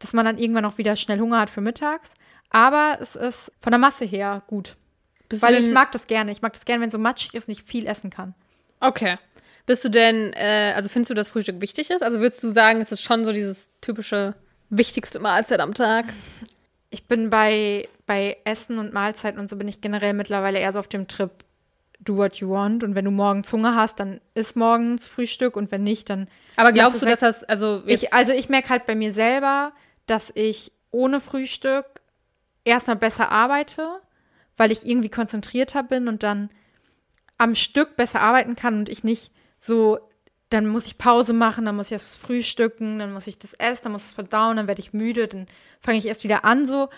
[0.00, 2.14] dass man dann irgendwann auch wieder schnell Hunger hat für mittags.
[2.50, 4.76] Aber es ist von der Masse her gut.
[5.28, 6.32] Bist Weil ich mag das gerne.
[6.32, 8.34] Ich mag das gerne, wenn so matschig ist und ich viel essen kann.
[8.80, 9.18] Okay.
[9.66, 12.02] Bist du denn, äh, also findest du, dass Frühstück wichtig ist?
[12.02, 14.34] Also würdest du sagen, es ist schon so dieses typische
[14.68, 16.06] wichtigste Mahlzeit am Tag?
[16.90, 20.80] ich bin bei, bei Essen und Mahlzeiten und so bin ich generell mittlerweile eher so
[20.80, 21.30] auf dem Trip,
[22.00, 22.82] do what you want.
[22.82, 26.28] Und wenn du morgens Hunger hast, dann isst morgens Frühstück und wenn nicht, dann.
[26.56, 29.72] Aber glaubst du, dass das, also Ich, also ich merke halt bei mir selber,
[30.10, 31.86] dass ich ohne Frühstück
[32.64, 34.00] erstmal besser arbeite,
[34.56, 36.50] weil ich irgendwie konzentrierter bin und dann
[37.38, 39.98] am Stück besser arbeiten kann und ich nicht so,
[40.50, 43.84] dann muss ich Pause machen, dann muss ich erst frühstücken, dann muss ich das essen,
[43.84, 45.46] dann muss ich es verdauen, dann werde ich müde, dann
[45.80, 46.88] fange ich erst wieder an so.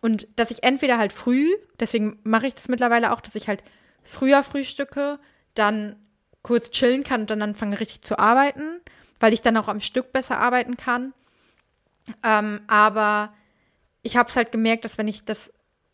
[0.00, 1.48] Und dass ich entweder halt früh,
[1.80, 3.64] deswegen mache ich das mittlerweile auch, dass ich halt
[4.04, 5.18] früher frühstücke,
[5.54, 5.96] dann
[6.42, 8.80] kurz chillen kann und dann anfange richtig zu arbeiten,
[9.18, 11.12] weil ich dann auch am Stück besser arbeiten kann.
[12.24, 13.32] Ähm, aber
[14.02, 15.52] ich habe es halt gemerkt, dass wenn ich das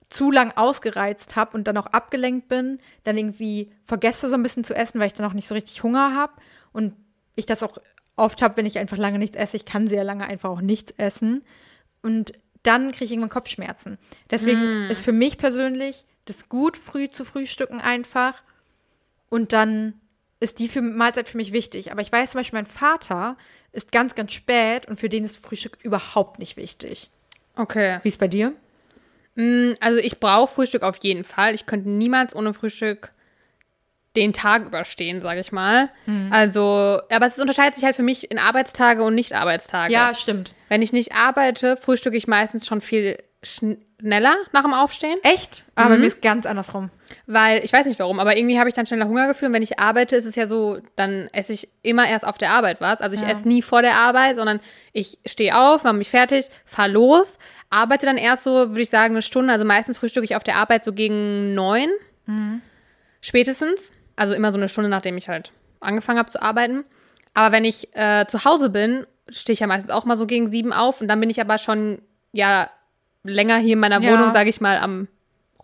[0.09, 4.65] zu lang ausgereizt habe und dann auch abgelenkt bin, dann irgendwie vergesse so ein bisschen
[4.65, 6.35] zu essen, weil ich dann auch nicht so richtig Hunger habe
[6.73, 6.95] und
[7.35, 7.79] ich das auch
[8.15, 9.57] oft habe, wenn ich einfach lange nichts esse.
[9.57, 11.45] Ich kann sehr lange einfach auch nichts essen
[12.03, 12.33] und
[12.63, 13.99] dann kriege ich irgendwann Kopfschmerzen.
[14.31, 18.43] Deswegen ist für mich persönlich das gut, früh zu frühstücken einfach
[19.29, 20.01] und dann
[20.41, 21.93] ist die für Mahlzeit für mich wichtig.
[21.93, 23.37] Aber ich weiß zum Beispiel, mein Vater
[23.73, 27.11] ist ganz, ganz spät und für den ist Frühstück überhaupt nicht wichtig.
[27.57, 28.01] okay.
[28.03, 28.53] Wie ist bei dir?
[29.35, 31.55] Mm, Also ich brauche Frühstück auf jeden Fall.
[31.55, 33.13] Ich könnte niemals ohne Frühstück
[34.17, 35.91] den Tag überstehen, sage ich mal.
[36.07, 36.29] Mhm.
[36.33, 39.93] Also, aber es unterscheidet sich halt für mich in Arbeitstage und Nicht-Arbeitstage.
[39.93, 40.55] Ja, stimmt.
[40.71, 43.19] Wenn ich nicht arbeite, frühstücke ich meistens schon viel
[44.01, 45.65] schneller nach dem Aufstehen, Echt?
[45.75, 46.91] Aber bei mir ist ganz andersrum.
[47.27, 49.79] weil ich weiß nicht warum, aber irgendwie habe ich dann schneller Hungergefühl und wenn ich
[49.81, 53.01] arbeite, ist es ja so, dann esse ich immer erst auf der Arbeit was.
[53.01, 53.29] Also ich Ja.
[53.31, 54.61] esse nie vor der Arbeit, sondern
[54.93, 57.39] ich stehe auf, mache mich fertig, fahre los,
[57.71, 59.53] arbeite dann erst so, würde ich sagen, eine Stunde.
[59.53, 61.89] Also meistens frühstücke ich auf der Arbeit so gegen neun,
[63.21, 63.93] spätestens.
[64.17, 66.85] Also immer so eine Stunde, nachdem ich halt angefangen habe zu arbeiten.
[67.35, 70.47] Aber wenn ich äh, zu Hause bin, stehe ich ja meistens auch mal so gegen
[70.49, 72.01] sieben auf und dann bin ich aber schon
[72.33, 72.71] ja
[73.27, 74.13] länger hier in meiner Ja.
[74.13, 75.09] Wohnung, sage ich mal, am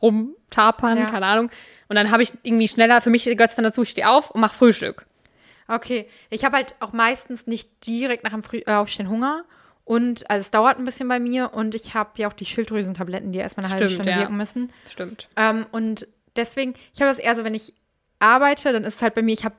[0.01, 1.11] rumtapern, Ja.
[1.11, 1.51] keine Ahnung.
[1.89, 4.31] Und dann habe ich irgendwie schneller, für mich gehört es dann dazu, ich stehe auf
[4.31, 5.07] und mache Frühstück.
[5.69, 6.09] Okay.
[6.31, 9.45] Ich habe halt auch meistens nicht direkt nach dem Früh äh, Aufstehen Hunger.
[9.85, 13.33] Und also es dauert ein bisschen bei mir und ich habe ja auch die Schilddrüsentabletten,
[13.33, 14.19] die erstmal eine halbe Stimmt, Stunde ja.
[14.21, 14.73] wirken müssen.
[14.89, 15.29] Stimmt.
[15.37, 17.75] Ähm, und deswegen, ich habe das eher so, wenn ich
[18.21, 19.57] arbeite, dann ist es halt bei mir, ich habe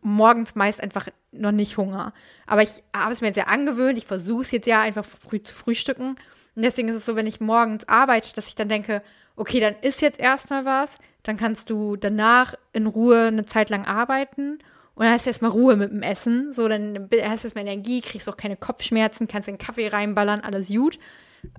[0.00, 2.12] morgens meist einfach noch nicht Hunger.
[2.46, 5.42] Aber ich habe es mir jetzt ja angewöhnt, ich versuche es jetzt ja einfach früh
[5.42, 6.16] zu frühstücken.
[6.58, 9.00] Und deswegen ist es so, wenn ich morgens arbeite, dass ich dann denke,
[9.36, 13.86] okay, dann isst jetzt erstmal was, dann kannst du danach in Ruhe eine Zeit lang
[13.86, 14.58] arbeiten.
[14.96, 16.52] Und dann hast du erstmal Ruhe mit dem Essen.
[16.52, 20.66] So, dann hast du erstmal Energie, kriegst auch keine Kopfschmerzen, kannst den Kaffee reinballern, alles
[20.66, 20.98] gut.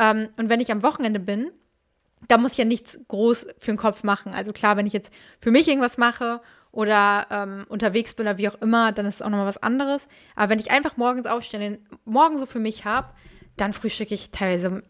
[0.01, 1.49] Ähm, und wenn ich am Wochenende bin,
[2.27, 4.33] da muss ich ja nichts groß für den Kopf machen.
[4.33, 6.41] Also klar, wenn ich jetzt für mich irgendwas mache
[6.73, 10.09] oder ähm, unterwegs bin oder wie auch immer, dann ist es auch nochmal was anderes.
[10.35, 13.13] Aber wenn ich einfach morgens aufstehe, den Morgen so für mich habe,
[13.61, 14.83] dann frühstücke ich teilweise,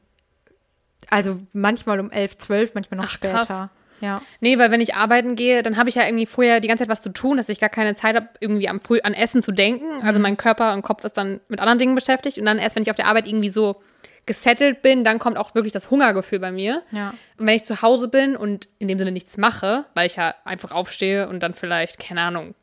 [1.10, 3.34] also manchmal um 11, 12, manchmal noch Ach, später.
[3.45, 3.69] krass.
[4.01, 4.21] Ja.
[4.39, 6.89] Nee, weil wenn ich arbeiten gehe, dann habe ich ja irgendwie vorher die ganze Zeit
[6.89, 9.51] was zu tun, dass ich gar keine Zeit habe, irgendwie am Früh an Essen zu
[9.51, 9.97] denken.
[9.97, 10.03] Mhm.
[10.03, 12.38] Also mein Körper und Kopf ist dann mit anderen Dingen beschäftigt.
[12.38, 13.82] Und dann erst, wenn ich auf der Arbeit irgendwie so
[14.25, 16.82] gesettelt bin, dann kommt auch wirklich das Hungergefühl bei mir.
[16.91, 17.10] Ja.
[17.38, 20.34] Und wenn ich zu Hause bin und in dem Sinne nichts mache, weil ich ja
[20.45, 22.55] einfach aufstehe und dann vielleicht, keine Ahnung,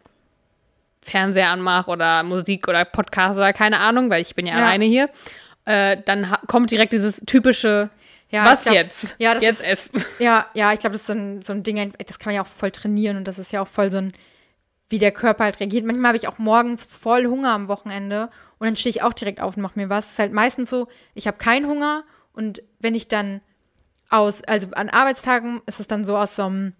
[1.03, 4.64] Fernseher anmache oder Musik oder Podcast oder keine Ahnung, weil ich bin ja, Ja.
[4.64, 5.09] alleine hier,
[5.67, 7.91] äh, dann kommt direkt dieses typische,
[8.31, 9.15] Ja, was glaub- jetzt?
[9.19, 10.05] ja, das jetzt ist- essen.
[10.19, 12.43] Ja, ja, ich glaube, das ist so ein, so ein Ding, das kann man ja
[12.43, 14.13] auch voll trainieren und das ist ja auch voll so ein,
[14.89, 15.85] wie der Körper halt reagiert.
[15.85, 19.41] Manchmal habe ich auch morgens voll Hunger am Wochenende und dann stehe ich auch direkt
[19.41, 20.07] auf und mache mir was.
[20.07, 23.41] Es ist halt meistens so, ich habe keinen Hunger und wenn ich dann
[24.09, 26.73] aus, also an Arbeitstagen ist es dann so aus so einem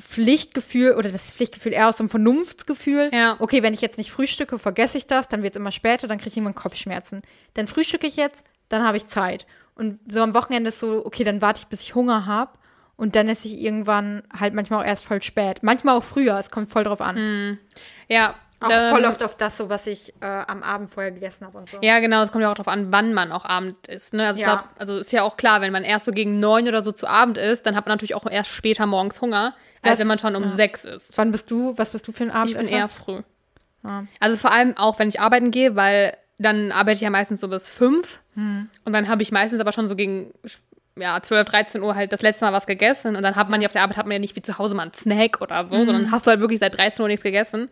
[0.00, 3.10] Pflichtgefühl oder das Pflichtgefühl eher aus so einem Vernunftsgefühl.
[3.12, 3.36] Ja.
[3.38, 6.18] Okay, wenn ich jetzt nicht frühstücke, vergesse ich das, dann wird es immer später, dann
[6.18, 7.22] kriege ich irgendwann Kopfschmerzen.
[7.54, 9.46] Dann frühstücke ich jetzt, dann habe ich Zeit.
[9.74, 12.52] Und so am Wochenende ist so, okay, dann warte ich, bis ich Hunger habe.
[12.96, 15.62] Und dann esse ich irgendwann halt manchmal auch erst voll spät.
[15.62, 17.58] Manchmal auch früher, es kommt voll drauf an.
[18.08, 18.36] Ja.
[18.66, 21.58] Auch ähm, voll oft auf das, so was ich äh, am Abend vorher gegessen habe
[21.58, 21.78] und so.
[21.82, 24.14] Ja, genau, es kommt ja auch darauf an, wann man auch Abend isst.
[24.14, 24.26] Ne?
[24.26, 24.54] Also ich Ja.
[24.54, 27.06] glaube, also ist ja auch klar, wenn man erst so gegen neun oder so zu
[27.06, 30.18] Abend isst, dann hat man natürlich auch erst später morgens Hunger, als Das- wenn man
[30.18, 30.50] schon um ja.
[30.50, 31.16] sechs isst.
[31.18, 32.58] Wann bist du, was bist du für ein Ich Abendesser?
[32.60, 33.20] bin eher früh.
[33.82, 34.02] Ah.
[34.20, 37.48] Also vor allem auch, wenn ich arbeiten gehe, weil dann arbeite ich ja meistens so
[37.48, 38.20] bis fünf.
[38.34, 38.68] Hm.
[38.84, 40.32] Und dann habe ich meistens aber schon so gegen
[40.96, 43.16] ja, 12, 13 Uhr halt das letzte Mal was gegessen.
[43.16, 44.74] Und dann hat man ja auf der Arbeit hat man ja nicht wie zu Hause
[44.76, 45.86] mal einen Snack oder so, Mhm.
[45.86, 47.68] sondern hast du halt wirklich seit 13 Uhr nichts gegessen.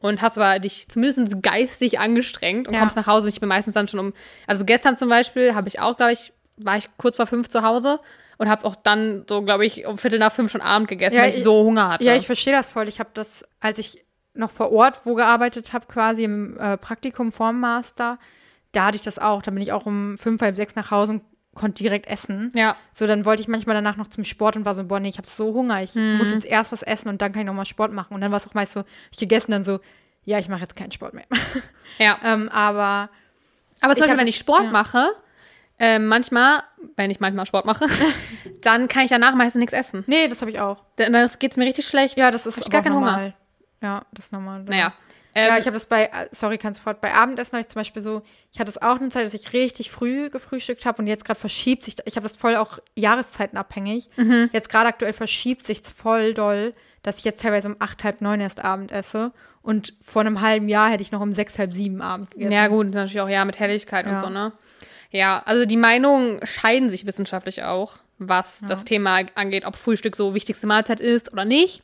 [0.00, 2.80] Und hast aber dich zumindest geistig angestrengt und Ja.
[2.80, 3.28] kommst nach Hause.
[3.28, 4.12] Ich bin meistens dann schon um,
[4.46, 7.62] also gestern zum Beispiel habe ich auch, glaube ich, war ich kurz vor fünf zu
[7.62, 7.98] Hause
[8.36, 11.22] und habe auch dann so, glaube ich, um Viertel nach fünf schon Abend gegessen, Ja,
[11.22, 12.04] weil ich ich- so Hunger hatte.
[12.04, 12.86] Ja, ich verstehe das voll.
[12.86, 17.32] Ich habe das, als ich noch vor Ort wo gearbeitet habe, quasi im äh, Praktikum
[17.32, 18.18] vorm Master,
[18.70, 19.42] da hatte ich das auch.
[19.42, 21.20] Da bin ich auch um fünf, halb sechs nach Hause
[21.58, 22.50] konnte direkt essen.
[22.54, 22.76] Ja.
[22.92, 25.18] So, dann wollte ich manchmal danach noch zum Sport und war so, boah, nee, ich
[25.18, 26.16] habe so Hunger, ich Mhm.
[26.18, 28.14] muss jetzt erst was essen und dann kann ich nochmal Sport machen.
[28.14, 29.80] Und dann war es auch meist so, ich gegessen dann so,
[30.24, 31.24] ja, ich mache jetzt keinen Sport mehr.
[31.98, 32.18] Ja.
[32.24, 33.10] ähm, aber
[33.80, 34.70] Aber zum Beispiel, wenn ich Sport ja.
[34.70, 35.10] mache,
[35.80, 36.62] ähm, manchmal,
[36.96, 37.86] wenn ich manchmal Sport mache,
[38.62, 40.04] dann kann ich danach meistens nichts essen.
[40.06, 40.84] nee, das habe ich auch.
[40.96, 42.18] Dann dann geht's mir richtig schlecht.
[42.18, 43.10] Ja, das ist Hab ich gar auch keinen Hunger.
[43.12, 43.34] normal.
[43.82, 44.64] Ja, das ist normal.
[44.64, 44.92] Naja.
[45.34, 47.00] Ähm, ja, ich habe das bei, äh, sorry, kannst fort.
[47.00, 49.52] Bei Abendessen habe ich zum Beispiel so, ich hatte es auch eine Zeit, dass ich
[49.52, 54.08] richtig früh gefrühstückt habe und jetzt gerade verschiebt sich, ich habe das voll auch jahreszeitenabhängig.
[54.16, 54.50] Mhm.
[54.52, 58.40] Jetzt gerade aktuell verschiebt sich voll doll, dass ich jetzt teilweise um acht, halb neun
[58.40, 62.00] erst Abend esse und vor einem halben Jahr hätte ich noch um sechs, halb sieben
[62.02, 62.52] Abend gegessen.
[62.52, 64.20] ja, gut, natürlich auch ja mit Helligkeit und Ja.
[64.24, 64.52] so, ne?
[65.10, 70.34] Ja, also die Meinungen scheiden sich wissenschaftlich auch, was das Thema angeht, ob Frühstück so
[70.34, 71.82] wichtigste Mahlzeit ist oder nicht.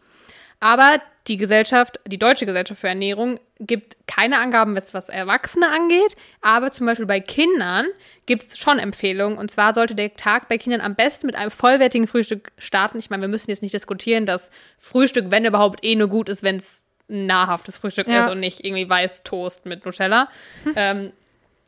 [0.60, 6.16] Aber die Gesellschaft, die Deutsche Gesellschaft für Ernährung, gibt keine Angaben, was, was Erwachsene angeht.
[6.42, 7.86] Aber zum Beispiel bei Kindern
[8.26, 9.38] gibt es schon Empfehlungen.
[9.38, 12.98] Und zwar sollte der Tag bei Kindern am besten mit einem vollwertigen Frühstück starten.
[12.98, 16.42] Ich meine, wir müssen jetzt nicht diskutieren, dass Frühstück, wenn überhaupt, eh nur gut ist,
[16.42, 18.26] wenn es ein nahrhaftes Frühstück Ja.
[18.26, 20.28] ist und nicht irgendwie Weißtoast mit Nutella.
[20.76, 21.12] ähm,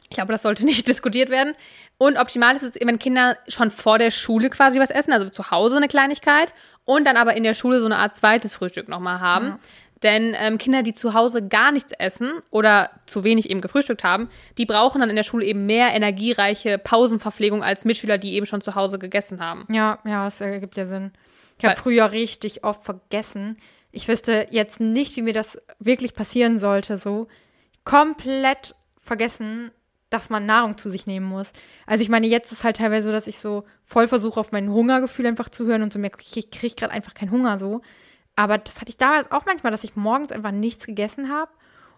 [0.09, 1.55] ich glaube, das sollte nicht diskutiert werden.
[1.99, 5.51] Und optimal ist es, wenn Kinder schon vor der Schule quasi was essen, also zu
[5.51, 6.53] Hause eine Kleinigkeit
[6.85, 9.59] und dann aber in der Schule so eine Art zweites Frühstück nochmal haben.
[10.03, 14.29] Denn ähm, Kinder, die zu Hause gar nichts essen oder zu wenig eben gefrühstückt haben,
[14.59, 18.61] die brauchen dann in der Schule eben mehr energiereiche Pausenverpflegung als Mitschüler, die eben schon
[18.61, 19.67] zu Hause gegessen haben.
[19.71, 21.13] Ja, ja, das ergibt ja Sinn.
[21.59, 23.57] Ich habe früher richtig oft vergessen.
[23.91, 27.29] Ich wüsste jetzt nicht, wie mir das wirklich passieren sollte, so
[27.85, 29.71] komplett vergessen,
[30.11, 31.53] dass man Nahrung zu sich nehmen muss.
[31.87, 34.71] Also ich meine, jetzt ist halt teilweise so, dass ich so voll versuche, auf mein
[34.71, 37.83] Hungergefühl einfach zu hören und so merke, ich kriege gerade einfach keinen Hunger so.
[38.37, 41.51] Aber das hatte ich damals auch manchmal, dass ich morgens einfach nichts gegessen habe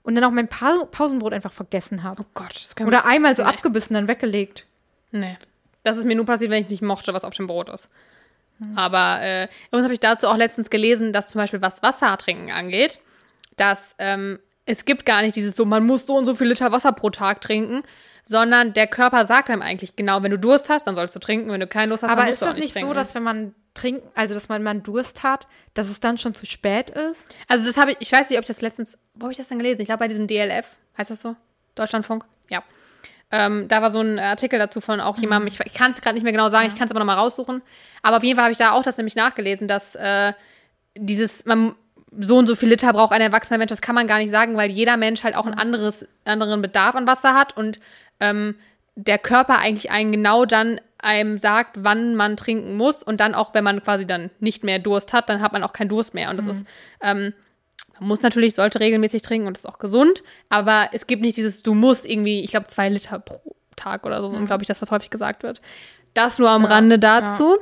[0.03, 2.23] und dann auch mein pa Pausenbrot einfach vergessen habe.
[2.23, 3.49] Oh Gott, das kann Oder einmal so Nee.
[3.51, 4.67] abgebissen, dann weggelegt.
[5.11, 5.37] Nee.
[5.83, 7.89] Das ist mir nur passiert, wenn ich nicht mochte, was auf dem Brot ist.
[8.59, 8.77] Hm.
[8.77, 12.51] Aber äh, übrigens habe ich dazu auch letztens gelesen, dass zum Beispiel was Wasser trinken
[12.51, 13.01] angeht,
[13.57, 16.71] dass ähm, es gibt gar nicht dieses so, man muss so und so viel Liter
[16.71, 17.83] Wasser pro Tag trinken,
[18.23, 21.51] sondern der Körper sagt einem eigentlich genau, wenn du Durst hast, dann sollst du trinken,
[21.51, 22.89] wenn du keinen Durst hast, Aber dann ist musst du auch das nicht trinken.
[22.89, 26.35] so, dass wenn man trinkt, also dass man, man Durst hat, dass es dann schon
[26.35, 27.25] zu spät ist?
[27.49, 29.49] Also das habe ich, ich weiß nicht, ob ich das letztens, wo habe ich das
[29.49, 29.81] denn gelesen?
[29.81, 31.35] Ich glaube bei diesem DLF, heißt das so?
[31.75, 32.27] Deutschlandfunk?
[32.51, 32.63] Ja.
[33.31, 36.15] Ähm, da war so ein Artikel dazu von auch jemandem, ich, ich kann es gerade
[36.15, 37.63] nicht mehr genau sagen, ich kann es aber nochmal raussuchen.
[38.03, 40.35] Aber auf jeden Fall habe ich da auch das nämlich nachgelesen, dass äh,
[40.95, 41.75] dieses, man
[42.19, 44.57] so und so viel Liter braucht ein erwachsener Mensch, das kann man gar nicht sagen,
[44.57, 47.81] weil jeder Mensch halt auch einen anderes, anderen Bedarf an Wasser hat und
[48.21, 48.57] ähm,
[48.95, 53.55] der Körper eigentlich einen genau dann einem sagt, wann man trinken muss und dann auch,
[53.55, 56.31] wenn man quasi dann nicht mehr Durst hat, dann hat man auch keinen Durst mehr.
[56.31, 56.65] Und das ist,
[57.01, 57.33] ähm,
[58.01, 61.37] man muss natürlich, sollte regelmäßig trinken und das ist auch gesund, aber es gibt nicht
[61.37, 63.41] dieses, du musst irgendwie, ich glaube, zwei Liter pro
[63.77, 65.61] Tag oder so, so glaube ich, das, was häufig gesagt wird.
[66.15, 67.59] Das nur am Rande dazu.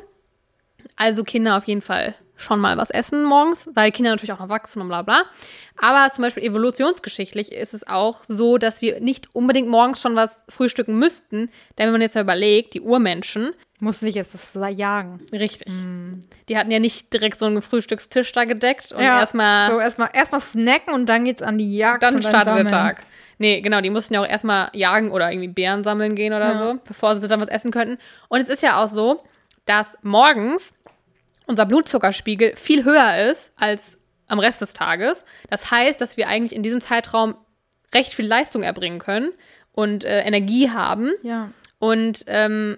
[0.97, 4.49] Also Kinder auf jeden Fall schon mal was essen morgens, weil Kinder natürlich auch noch
[4.49, 5.23] wachsen und bla bla.
[5.81, 10.43] Aber zum Beispiel evolutionsgeschichtlich ist es auch so, dass wir nicht unbedingt morgens schon was
[10.49, 11.51] frühstücken müssten.
[11.79, 15.21] Denn wenn man jetzt mal überlegt, die Urmenschen, Muss nicht jetzt das jagen.
[15.33, 15.73] richtig,
[16.49, 20.11] die hatten ja nicht direkt so einen Frühstückstisch da gedeckt und ja, erstmal So, erstmal
[20.13, 22.03] erstmal snacken und dann geht's an die Jagd.
[22.03, 22.69] dann und startet der sammeln.
[22.69, 23.03] Tag.
[23.39, 26.59] Nee, genau, die mussten ja auch erstmal jagen oder irgendwie Beeren sammeln gehen oder Ja.
[26.73, 27.99] so, bevor sie dann was essen könnten.
[28.29, 29.23] Und es ist ja auch so,
[29.67, 30.73] dass morgens
[31.47, 35.25] unser Blutzuckerspiegel viel höher ist als am Rest des Tages.
[35.51, 37.35] Das heißt, dass wir eigentlich in diesem Zeitraum
[37.95, 39.33] recht viel Leistung erbringen können
[39.73, 41.51] und äh, Energie haben Ja.
[41.79, 42.77] und ähm,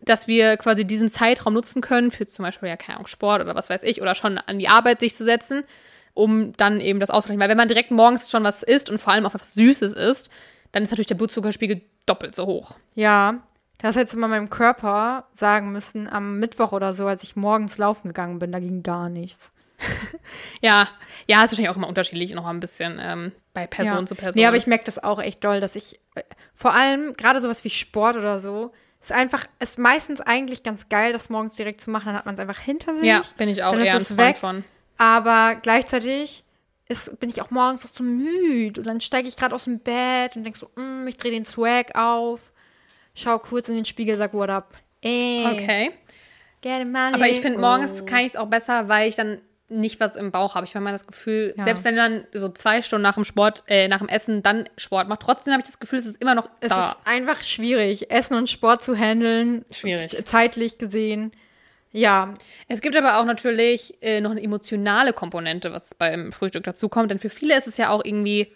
[0.00, 3.54] dass wir quasi diesen Zeitraum nutzen können für zum Beispiel, ja, keine Ahnung, Sport oder
[3.54, 5.64] was weiß ich, oder schon an die Arbeit sich zu setzen,
[6.12, 7.40] um dann eben das auszugleichen.
[7.40, 10.30] Weil wenn man direkt morgens schon was isst und vor allem auch was Süßes isst,
[10.72, 12.72] dann ist natürlich der Blutzuckerspiegel doppelt so hoch.
[12.94, 13.42] Ja.
[13.78, 17.76] Das hättest du mal meinem Körper sagen müssen am Mittwoch oder so, als ich morgens
[17.78, 18.52] laufen gegangen bin.
[18.52, 19.52] Da ging gar nichts.
[20.60, 20.88] Ja,
[21.26, 24.06] ja, ist wahrscheinlich auch immer unterschiedlich, noch ein bisschen ähm, bei Person ja.
[24.06, 24.40] zu Person.
[24.40, 26.22] Nee, aber ich merke das auch echt doll, dass ich äh,
[26.54, 31.12] vor allem gerade sowas wie Sport oder so, ist einfach, ist meistens eigentlich ganz geil,
[31.12, 33.04] das morgens direkt zu machen, dann hat man es einfach hinter sich.
[33.04, 34.36] ja, bin ich auch dann eher ein Freund weg.
[34.38, 34.64] von.
[34.96, 36.44] Aber gleichzeitig
[36.88, 38.80] ist, bin ich auch morgens auch so müde.
[38.80, 41.44] Und dann steige ich gerade aus dem Bett und denke so, mm, ich drehe den
[41.44, 42.52] Swag auf,
[43.14, 44.76] schau kurz in den Spiegel, sag what up.
[45.02, 45.90] Ey, Okay.
[46.66, 50.30] Aber ich finde, morgens kann ich es auch besser, weil ich dann nicht was im
[50.30, 50.64] Bauch habe.
[50.64, 51.64] Ich habe mal das Gefühl, Ja.
[51.64, 55.08] selbst wenn man so zwei Stunden nach dem Sport, äh, nach dem Essen dann Sport
[55.08, 56.88] macht, trotzdem habe ich das Gefühl, es ist immer noch Es da.
[56.90, 59.66] ist einfach schwierig, Essen und Sport zu handeln.
[59.70, 60.24] Schwierig.
[60.26, 61.32] Zeitlich gesehen.
[61.92, 62.32] Ja,
[62.68, 67.10] Es gibt aber auch natürlich äh, noch eine emotionale Komponente, was beim Frühstück dazukommt.
[67.10, 68.50] Denn für viele ist es ja auch irgendwie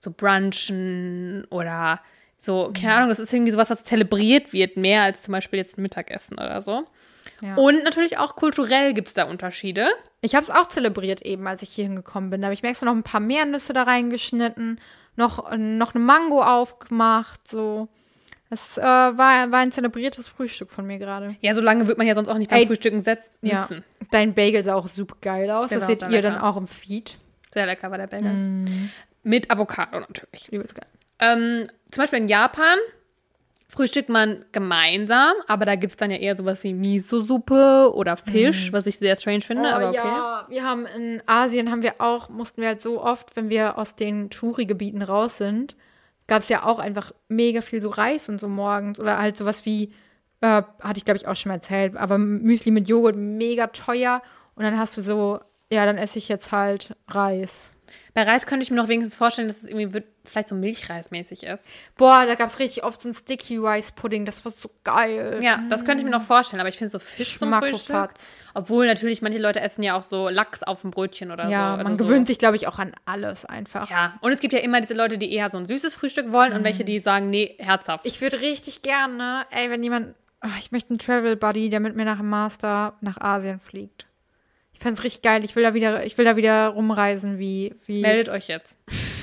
[0.00, 2.00] so Brunchen oder
[2.44, 5.78] So, keine Ahnung, das ist irgendwie sowas, was zelebriert wird, mehr als zum Beispiel jetzt
[5.78, 6.84] ein Mittagessen oder so.
[7.40, 7.54] Ja.
[7.56, 9.86] Und natürlich auch kulturell gibt es da Unterschiede.
[10.20, 12.42] Ich habe es auch zelebriert eben, als ich hier hingekommen bin.
[12.42, 14.78] Da habe ich mir extra noch ein paar mehr Nüsse da reingeschnitten,
[15.16, 17.88] noch, noch eine Mango aufgemacht, so.
[18.50, 21.34] Es äh, war, war ein zelebriertes Frühstück von mir gerade.
[21.40, 23.62] Ja, so lange wird man ja sonst auch nicht beim Ey, Frühstücken setz- Ja.
[23.62, 23.82] sitzen.
[24.10, 25.70] Dein Bagel sah auch super geil aus.
[25.70, 26.44] Der das seht ihr dann lecker.
[26.44, 27.18] auch im Feed.
[27.52, 28.30] Sehr lecker war der Bagel.
[28.32, 28.90] Mm.
[29.22, 30.52] Mit Avocado natürlich.
[30.52, 30.86] Übelst geil.
[31.18, 32.78] Ähm, zum Beispiel in Japan
[33.68, 38.72] frühstückt man gemeinsam, aber da gibt es dann ja eher sowas wie Miso-Suppe oder Fisch,
[38.72, 39.98] was ich sehr strange finde, aber okay.
[39.98, 40.02] Mm.
[40.02, 43.48] Oh ja, wir haben in Asien haben wir auch, mussten wir halt so oft, wenn
[43.48, 45.76] wir aus den Touri-Gebieten raus sind,
[46.28, 49.64] gab es ja auch einfach mega viel so Reis und so morgens oder halt sowas
[49.66, 49.92] wie,
[50.40, 54.22] äh, hatte ich glaube ich auch schon mal erzählt, aber Müsli mit Joghurt mega teuer
[54.54, 57.70] und dann hast du so, ja, dann esse ich jetzt halt Reis.
[58.14, 61.68] Bei Reis könnte ich mir noch wenigstens vorstellen, dass es irgendwie vielleicht so Milchreismäßig ist.
[61.96, 65.40] Boah, da gab es richtig oft so ein Sticky Rice Pudding, das war so geil.
[65.42, 68.10] Ja, das könnte ich mir noch vorstellen, aber ich finde so Fisch zum Frühstück.
[68.54, 71.76] Obwohl natürlich manche Leute essen ja auch so Lachs auf dem Brötchen oder Ja, so.
[71.78, 72.04] man also so.
[72.04, 73.90] gewöhnt sich, glaube ich, auch an alles einfach.
[73.90, 76.52] Ja, und es gibt ja immer diese Leute, die eher so ein süßes Frühstück wollen
[76.52, 78.06] und welche, die sagen, nee, herzhaft.
[78.06, 81.96] Ich würde richtig gerne, ey, wenn jemand, ah, ich möchte einen Travel Buddy, der mit
[81.96, 84.06] mir nach dem Master nach Asien fliegt.
[84.74, 85.44] Ich fände es richtig geil.
[85.44, 88.02] Ich will da wieder, ich will da wieder rumreisen, wie, wie.
[88.02, 88.76] Meldet euch jetzt.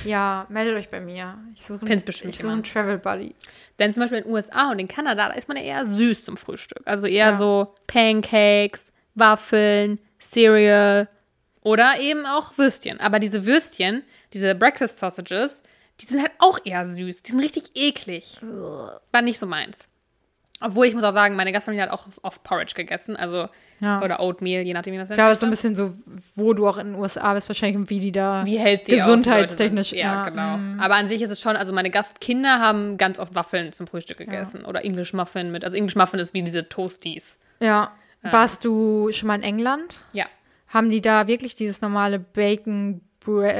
[0.04, 1.38] Ja, meldet euch bei mir.
[1.54, 3.34] Ich suche Find's bestimmt ich suche einen Travel Buddy.
[3.78, 6.24] Denn zum Beispiel in den USA und in Kanada, da ist man ja eher süß
[6.24, 6.82] zum Frühstück.
[6.86, 7.36] Also eher Ja.
[7.36, 11.08] so Pancakes, Waffeln, Cereal
[11.62, 12.98] oder eben auch Würstchen.
[12.98, 15.62] Aber diese Würstchen, diese Breakfast Sausages,
[16.00, 17.22] die sind halt auch eher süß.
[17.22, 18.38] Die sind richtig eklig.
[18.42, 19.86] War nicht so meins.
[20.62, 23.48] Obwohl ich muss auch sagen, meine Gastfamilie hat auch auf, auf Porridge gegessen, also
[23.80, 24.00] Ja.
[24.02, 25.92] oder Oatmeal, je nachdem wie man es Ich glaube, es ist so ein bisschen so,
[26.34, 29.92] wo du auch in den USA bist, wahrscheinlich und wie die da wie healthy gesundheitstechnisch.
[29.92, 30.56] Ja, ja, genau.
[30.56, 30.80] mm.
[30.80, 34.18] Aber an sich ist es schon, also meine Gastkinder haben ganz oft Waffeln zum Frühstück
[34.18, 35.64] gegessen oder English Muffin mit.
[35.64, 37.38] Also English Muffin ist wie diese Toasties.
[37.60, 37.90] Ja.
[38.22, 39.98] Warst du schon mal in England?
[40.12, 40.26] Ja.
[40.68, 43.52] Haben die da wirklich dieses normale Bacon, Bre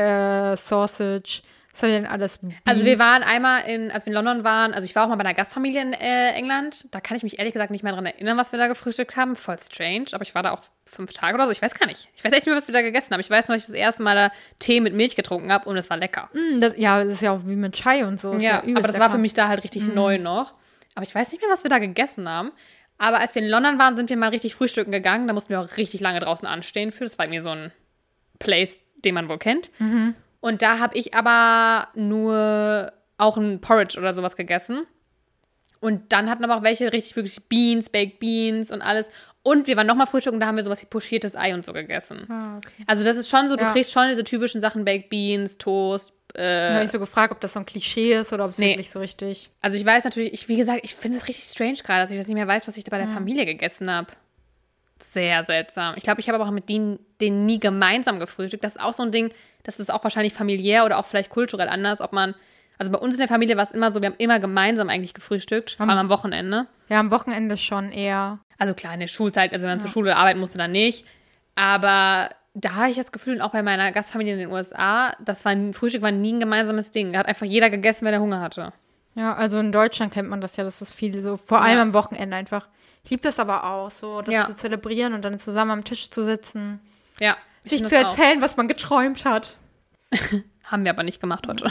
[0.53, 2.39] äh, Sausage, was soll denn alles?
[2.67, 5.17] Also wir waren einmal in, als wir in London waren, also ich war auch mal
[5.17, 6.87] bei einer Gastfamilie in äh, England.
[6.91, 9.35] Da kann ich mich ehrlich gesagt nicht mehr dran erinnern, was wir da gefrühstückt haben.
[9.37, 10.07] Voll strange.
[10.13, 11.53] Aber ich war da auch fünf Tage oder so.
[11.53, 12.09] Ich weiß gar nicht.
[12.15, 13.21] Ich weiß echt nicht mehr, was wir da gegessen haben.
[13.21, 15.77] Ich weiß nur, dass ich das erste Mal da Tee mit Milch getrunken habe und
[15.79, 16.29] es war lecker.
[16.33, 18.35] Hm, Das, ja, das ist ja auch wie mit Chai und so.
[18.35, 20.53] Ja, übelst aber das war für mich da halt richtig neu noch.
[20.95, 22.53] Aber ich weiß nicht mehr, was wir da gegessen haben.
[22.99, 25.27] Aber als wir in London waren, sind wir mal richtig frühstücken gegangen.
[25.27, 27.05] Da mussten wir auch richtig lange draußen anstehen für.
[27.05, 27.73] Das war mir so ein
[28.39, 29.71] Place, den man wohl kennt.
[30.43, 34.87] Und da habe ich aber nur auch ein Porridge oder sowas gegessen.
[35.81, 39.09] Und dann hatten aber auch welche richtig wirklich Beans, Baked Beans und alles.
[39.45, 42.27] Und wir waren nochmal frühstücken, da haben wir sowas wie pochiertes Ei und so gegessen.
[42.31, 42.85] Ah, okay.
[42.87, 43.73] Also das ist schon so, du Ja.
[43.73, 47.41] kriegst schon diese typischen Sachen, Baked Beans, Toast, Ich habe äh, mich so gefragt, ob
[47.41, 48.71] das so ein Klischee ist oder ob es Nee.
[48.71, 49.51] wirklich so richtig.
[49.61, 52.19] Also ich weiß natürlich, ich, wie gesagt, ich finde es richtig strange gerade, dass ich
[52.19, 54.09] das nicht mehr weiß, was ich da bei der Familie gegessen habe.
[55.03, 55.95] Sehr seltsam.
[55.97, 58.63] Ich glaube, ich habe aber auch mit denen, denen nie gemeinsam gefrühstückt.
[58.65, 59.33] Das ist auch so ein Ding,
[59.65, 62.35] das ist auch wahrscheinlich familiär oder auch vielleicht kulturell anders, ob man,
[62.79, 65.15] also bei uns in der Familie war es immer so, wir haben immer gemeinsam eigentlich
[65.15, 66.67] gefrühstückt, vor allem am Wochenende.
[66.89, 68.39] Ja, am Wochenende schon eher.
[68.59, 71.05] Also klar, in der Schulzeit, also wenn man zur Schule arbeiten musste, dann nicht.
[71.55, 75.45] Aber da habe ich das Gefühl, und auch bei meiner Gastfamilie in den USA, das
[75.45, 77.13] war ein Frühstück war nie ein gemeinsames Ding.
[77.13, 78.73] Da hat einfach jeder gegessen, wenn er Hunger hatte.
[79.15, 81.83] Ja, also in Deutschland kennt man das ja, das ist viel so, vor allem Ja.
[81.83, 82.69] am Wochenende einfach.
[83.05, 84.47] Ich liebe das aber auch, so das Ja.
[84.47, 86.81] zu zelebrieren und dann zusammen am Tisch zu sitzen,
[87.21, 87.37] Ja.
[87.65, 88.11] ich sich zu das auch.
[88.17, 89.57] erzählen, was man geträumt hat.
[90.65, 91.69] Haben wir aber nicht gemacht heute.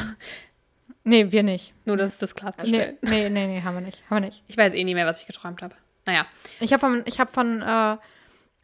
[1.03, 1.73] Nee, wir nicht.
[1.85, 2.97] Nur, dass das Nee, klarzustellen.
[3.01, 4.03] nee, nee, nee, haben wir nicht.
[4.09, 4.43] Haben wir nicht.
[4.47, 5.73] Ich weiß eh nie mehr, was ich geträumt habe.
[6.05, 6.25] Naja.
[6.59, 7.97] Ich habe von, ich hab von äh, äh,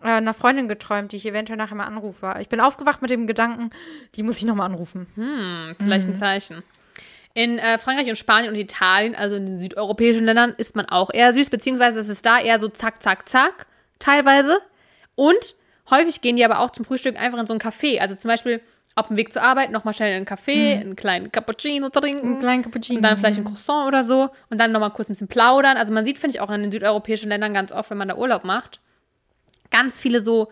[0.01, 2.35] einer Freundin geträumt, die ich eventuell nachher mal anrufe.
[2.39, 3.71] Ich bin aufgewacht mit dem Gedanken,
[4.15, 5.07] die muss ich nochmal anrufen.
[5.15, 6.61] Hm, vielleicht ein Zeichen.
[7.37, 11.13] In äh, Frankreich und Spanien und Italien, also in den südeuropäischen Ländern, isst man auch
[11.13, 13.67] eher süß, beziehungsweise es ist da eher so zack, zack, zack,
[13.99, 14.57] teilweise.
[15.13, 15.53] Und
[15.91, 17.99] häufig gehen die aber auch zum Frühstück einfach in so ein Café.
[17.99, 18.59] Also zum Beispiel
[18.95, 22.25] auf dem Weg zur Arbeit nochmal schnell in einen Café, einen kleinen Cappuccino trinken.
[22.25, 22.97] Einen kleinen Cappuccino.
[22.97, 24.29] Und dann vielleicht ein Croissant oder so.
[24.49, 25.77] Und dann nochmal kurz ein bisschen plaudern.
[25.77, 28.15] Also man sieht, finde ich, auch in den südeuropäischen Ländern ganz oft, wenn man da
[28.15, 28.79] Urlaub macht,
[29.69, 30.49] ganz viele so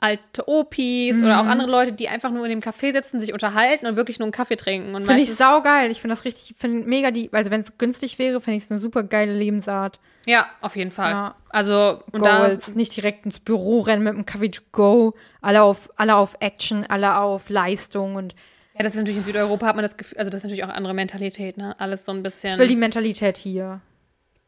[0.00, 1.50] alte Opis oder auch Mhm.
[1.50, 4.32] andere Leute, die einfach nur in dem Café sitzen, sich unterhalten und wirklich nur einen
[4.32, 4.94] Kaffee trinken.
[4.94, 5.90] Finde ich saugeil.
[5.90, 8.70] Ich finde das richtig, finde mega die, also wenn es günstig wäre, finde ich es
[8.70, 9.98] eine super geile Lebensart.
[10.26, 11.10] Ja, auf jeden Fall.
[11.10, 11.34] Ja.
[11.48, 15.14] Also, und da, Goals, nicht direkt ins Büro rennen mit dem Kaffee to go.
[15.40, 18.34] Alle auf, alle auf Action, alle auf Leistung und
[18.74, 20.68] ja, das ist natürlich in Südeuropa hat man das Gefühl, also das ist natürlich auch
[20.68, 21.74] andere Mentalität, ne?
[21.80, 22.52] Alles so ein bisschen.
[22.52, 23.80] ich will die Mentalität hier.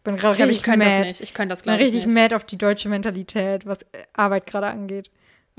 [0.05, 0.85] Bin gerade richtig ich mad.
[0.85, 1.21] das nicht.
[1.21, 2.15] Ich könnte das, glaube ich, richtig nicht.
[2.15, 5.11] mad auf die deutsche Mentalität, was äh, Arbeit gerade angeht.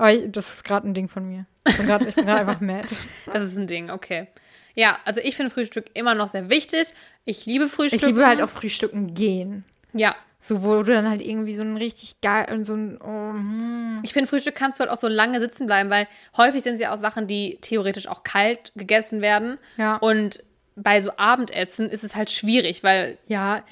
[0.08, 1.46] Ich, das ist gerade ein Ding von mir.
[1.68, 2.88] Ich bin gerade einfach mad.
[3.26, 4.28] Das ist ein Ding, okay.
[4.74, 6.94] Ja, also ich finde Frühstück immer noch sehr wichtig.
[7.24, 8.00] Ich liebe Frühstück.
[8.00, 9.64] Ich liebe halt auch Frühstücken gehen.
[9.92, 10.16] Ja.
[10.40, 13.96] So, wo du dann halt irgendwie so ein richtig geil, so ein, oh, hm.
[14.02, 16.80] Ich finde, Frühstück kannst du halt auch so lange sitzen bleiben, weil häufig sind es
[16.80, 19.58] ja auch Sachen, die theoretisch auch kalt gegessen werden.
[19.76, 19.96] Ja.
[19.96, 20.42] Und
[20.74, 23.62] bei so Abendessen ist es halt schwierig, weil Ja,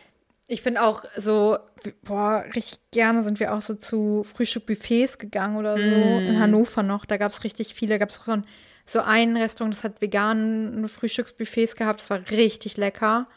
[0.51, 1.57] ich finde auch so,
[2.03, 5.83] boah, richtig gerne sind wir auch so zu Frühstückbuffets gegangen oder so.
[5.83, 7.95] In Hannover noch, da gab es richtig viele.
[7.95, 8.45] Da gab es so ein,
[8.85, 12.01] so ein Restaurant, das hat vegane Frühstücksbuffets gehabt.
[12.01, 13.29] Das war richtig lecker.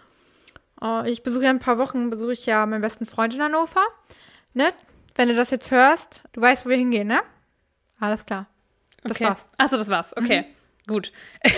[0.82, 3.44] Oh, ich besuche ja in ein paar Wochen, besuche ich ja meinen besten Freund in
[3.44, 3.86] Hannover.
[4.56, 4.74] Ne?
[5.14, 7.22] Wenn du das jetzt hörst, du weißt, wo wir hingehen, ne?
[8.00, 8.48] Alles klar.
[9.04, 9.26] Das okay.
[9.26, 9.46] war's.
[9.60, 10.18] Achso, das war's.
[10.18, 10.46] Okay,
[10.88, 11.12] gut.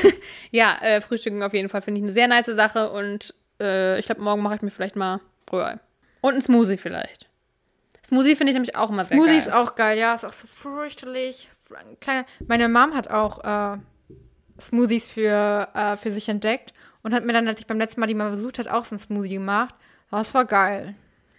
[0.52, 4.06] ja, äh, Frühstücken auf jeden Fall finde ich eine sehr nice Sache und äh, ich
[4.06, 5.22] glaube, morgen mache ich mir vielleicht mal
[5.56, 5.80] Rührei.
[6.22, 7.30] Und ein Smoothie vielleicht.
[8.06, 9.39] Smoothie finde ich nämlich auch immer sehr Smoothie geil.
[9.39, 10.48] ist auch geil, ja, ist auch so
[12.00, 12.26] Kleine.
[12.48, 13.78] Meine Mom hat auch äh,
[14.62, 18.08] Smoothies für, äh, für sich entdeckt und hat mir dann, als ich beim letzten Mal
[18.08, 19.74] die mal besucht hat, auch so ein Smoothie gemacht.
[20.12, 20.96] Das war geil.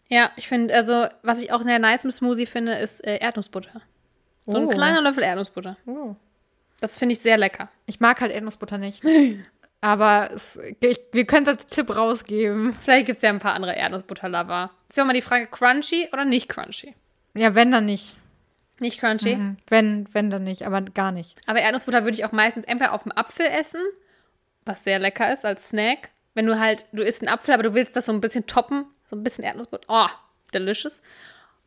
[0.09, 3.81] Ja, ich finde, also, was ich auch sehr nice im Smoothie finde, ist äh, Erdnussbutter.
[4.47, 4.69] So ein Oh.
[4.69, 5.77] kleiner Löffel Erdnussbutter.
[5.87, 6.15] Oh.
[6.81, 7.69] Das finde ich sehr lecker.
[7.87, 9.03] Ich mag halt Erdnussbutter nicht.
[9.81, 12.73] Aber es, ich, wir können es als Tipp rausgeben.
[12.73, 14.71] Vielleicht gibt es ja ein paar andere Erdnussbutter-Lover.
[14.89, 16.95] Ist ja mal die Frage, crunchy oder nicht crunchy?
[17.35, 18.17] Ja, wenn dann nicht.
[18.81, 19.37] Nicht crunchy.
[19.37, 19.57] Mhm.
[19.69, 21.39] Wenn, wenn dann nicht, aber gar nicht.
[21.47, 23.81] Aber Erdnussbutter würde ich auch meistens entweder auf dem Apfel essen,
[24.65, 26.11] was sehr lecker ist als Snack.
[26.35, 28.87] Wenn du halt, du isst einen Apfel, aber du willst das so ein bisschen toppen,
[29.09, 29.87] so ein bisschen Erdnussbutter.
[29.89, 30.09] Oh,
[30.53, 31.01] delicious.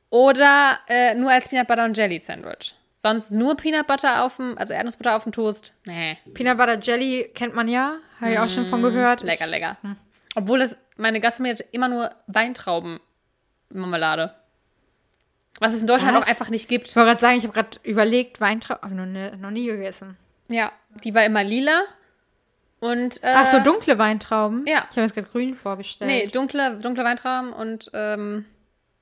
[0.09, 2.75] Oder äh, nur als Peanut Butter und Jelly Sandwich.
[3.01, 5.73] Sonst nur Peanut Butter auf dem, also Erdnussbutter auf dem Toast.
[5.85, 6.17] Nee.
[6.33, 7.95] Peanut Butter Jelly kennt man ja.
[8.19, 9.21] Habe ich auch schon von gehört.
[9.21, 9.77] Lecker, lecker.
[10.35, 14.35] Obwohl das, meine Gastfamilie hat immer nur Weintrauben-Marmelade.
[15.61, 16.23] Was es in Deutschland Was?
[16.23, 16.87] auch einfach nicht gibt.
[16.87, 20.17] Ich wollte gerade sagen, ich habe gerade überlegt, Weintrauben, aber noch, ne, noch nie gegessen.
[20.49, 20.71] Ja,
[21.03, 21.83] die war immer lila.
[22.81, 24.65] Und, äh, Ach so, dunkle Weintrauben?
[24.65, 24.79] ja.
[24.89, 26.09] Ich habe mir jetzt gerade grün vorgestellt.
[26.11, 28.45] Nee, dunkle, dunkle Weintrauben und ähm,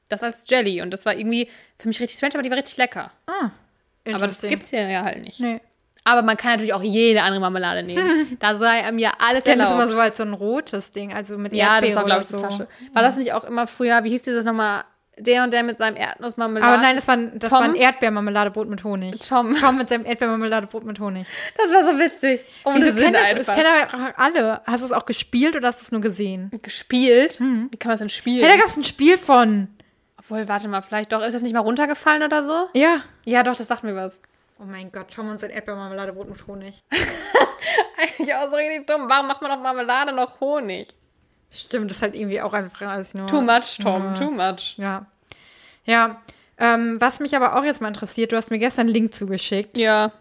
[0.10, 0.82] das als Jelly.
[0.82, 3.12] Und das war irgendwie für mich richtig strange, aber die war richtig lecker.
[3.28, 3.50] Ah,
[4.16, 5.40] Aber das gibt's hier ja halt nicht.
[5.40, 5.60] Nee.
[6.04, 8.38] Aber man kann natürlich auch jede andere Marmelade nehmen.
[8.40, 9.92] da sei einem ja alles Ich kenne das immer erlaubt.
[9.96, 12.38] so als so ein rotes Ding, also mit ja, das Erdbeere war, glaube ich, so.
[12.38, 12.68] Flasche.
[12.94, 14.86] War das nicht auch immer früher, wie hieß dieses nochmal,
[15.20, 16.72] der und der mit seinem Erdnussmarmelade?
[16.74, 17.60] Aber nein, das war, ein- das Tom?
[17.60, 19.20] war ein Erdbeermarmeladebrot mit Honig.
[19.28, 19.58] Tom.
[19.58, 21.26] Tom mit seinem Erdbeermarmeladebrot mit Honig.
[21.58, 22.46] Das war so witzig.
[22.64, 24.62] Ohne Wieso kennen das, das kennen aber alle.
[24.66, 26.52] Hast du es auch gespielt oder hast du es nur gesehen?
[26.62, 27.40] Gespielt?
[27.42, 28.44] Wie kann man das denn spielen?
[28.46, 29.68] Hey, da gab es ein Spiel von.
[30.30, 31.22] Obwohl, warte mal, vielleicht doch.
[31.26, 32.68] Ist das nicht mal runtergefallen oder so?
[32.74, 33.02] Ja.
[33.24, 34.22] Ja, doch, das sagt mir was.
[34.60, 36.84] Oh mein Gott, Tom und sein Erdbeermarmeladebrot mit Honig.
[37.98, 39.08] Eigentlich auch so richtig dumm.
[39.08, 40.90] Warum macht man auf Marmelade noch Honig?
[41.50, 43.28] Stimmt, das ist halt irgendwie auch einfach alles nur.
[43.28, 44.78] Too much, Tom, too much.
[44.78, 45.06] Ja.
[45.86, 46.22] Ja.
[46.60, 49.78] Ähm, was mich aber auch jetzt mal interessiert, du hast mir gestern einen Link zugeschickt.
[49.78, 50.12] Ja.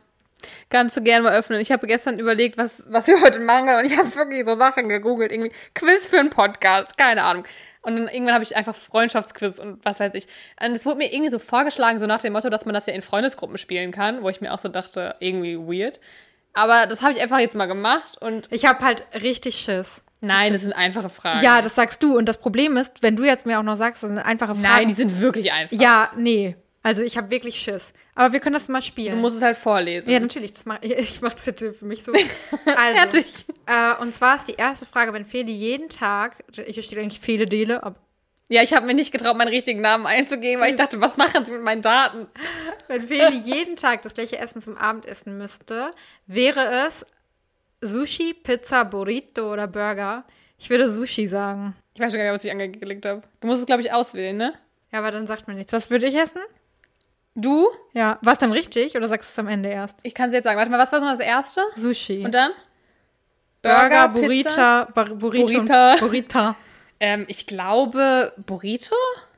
[0.69, 1.59] Kannst du gerne mal öffnen.
[1.61, 4.89] Ich habe gestern überlegt, was, was wir heute machen und ich habe wirklich so Sachen
[4.89, 5.33] gegoogelt.
[5.33, 7.45] Irgendwie Quiz für einen Podcast, keine Ahnung.
[7.87, 10.27] Und dann irgendwann habe ich einfach Freundschaftsquiz und was weiß ich.
[10.61, 12.93] Und es wurde mir irgendwie so vorgeschlagen, so nach dem Motto, dass man das ja
[12.93, 16.01] in Freundesgruppen spielen kann, wo ich mir auch so dachte, irgendwie weird.
[16.53, 20.03] Aber das habe ich einfach jetzt mal gemacht und Ich habe halt richtig Schiss.
[20.21, 21.45] nein, das sind einfache Fragen.
[21.45, 22.17] Ja, das sagst du.
[22.19, 24.63] Und das Problem ist, wenn du jetzt mir auch noch sagst, das sind einfache Fragen.
[24.63, 25.79] Nein, die sind wirklich einfach.
[25.79, 26.57] Ja, nee.
[26.87, 27.93] Also ich habe wirklich Schiss.
[28.15, 29.17] Aber wir können das mal spielen.
[29.17, 30.09] Du musst es halt vorlesen.
[30.09, 30.53] ja, natürlich.
[30.53, 32.13] Das mach, ich ich mache das jetzt für mich so.
[32.65, 33.47] Also, Fertig.
[33.67, 37.47] Äh, und zwar ist die erste Frage, wenn Feli jeden Tag, hier steht eigentlich Fele
[37.47, 37.97] Dele, aber
[38.49, 41.45] Ja, ich habe mir nicht getraut, meinen richtigen Namen einzugeben, weil ich dachte, was machen
[41.45, 42.29] sie mit meinen Daten?
[42.87, 45.91] wenn Feli jeden Tag das gleiche Essen zum Abendessen müsste,
[46.29, 47.05] wäre es
[47.81, 50.23] Sushi, Pizza, Burrito oder Burger.
[50.57, 51.75] Ich würde Sushi sagen.
[51.95, 53.23] Ich weiß schon gar nicht, was ich angeklickt habe.
[53.41, 54.55] Du musst es, glaube ich, auswählen, ne?
[54.93, 55.73] Ja, aber dann sagt man nichts.
[55.73, 56.39] Was würde ich essen?
[57.37, 57.69] Du?
[57.93, 59.97] Ja, war es dann richtig oder sagst du es am Ende erst?
[60.03, 60.57] Ich kann es jetzt sagen.
[60.59, 61.63] Warte mal, was war das erste?
[61.77, 62.25] Sushi.
[62.25, 62.51] Und dann?
[63.63, 64.21] Burger, Pizza?
[64.21, 65.47] Burrita, Bar Burrito.
[65.47, 65.97] Burrita.
[65.99, 66.57] Burrita.
[66.99, 68.95] Ähm, ich glaube, Burrito?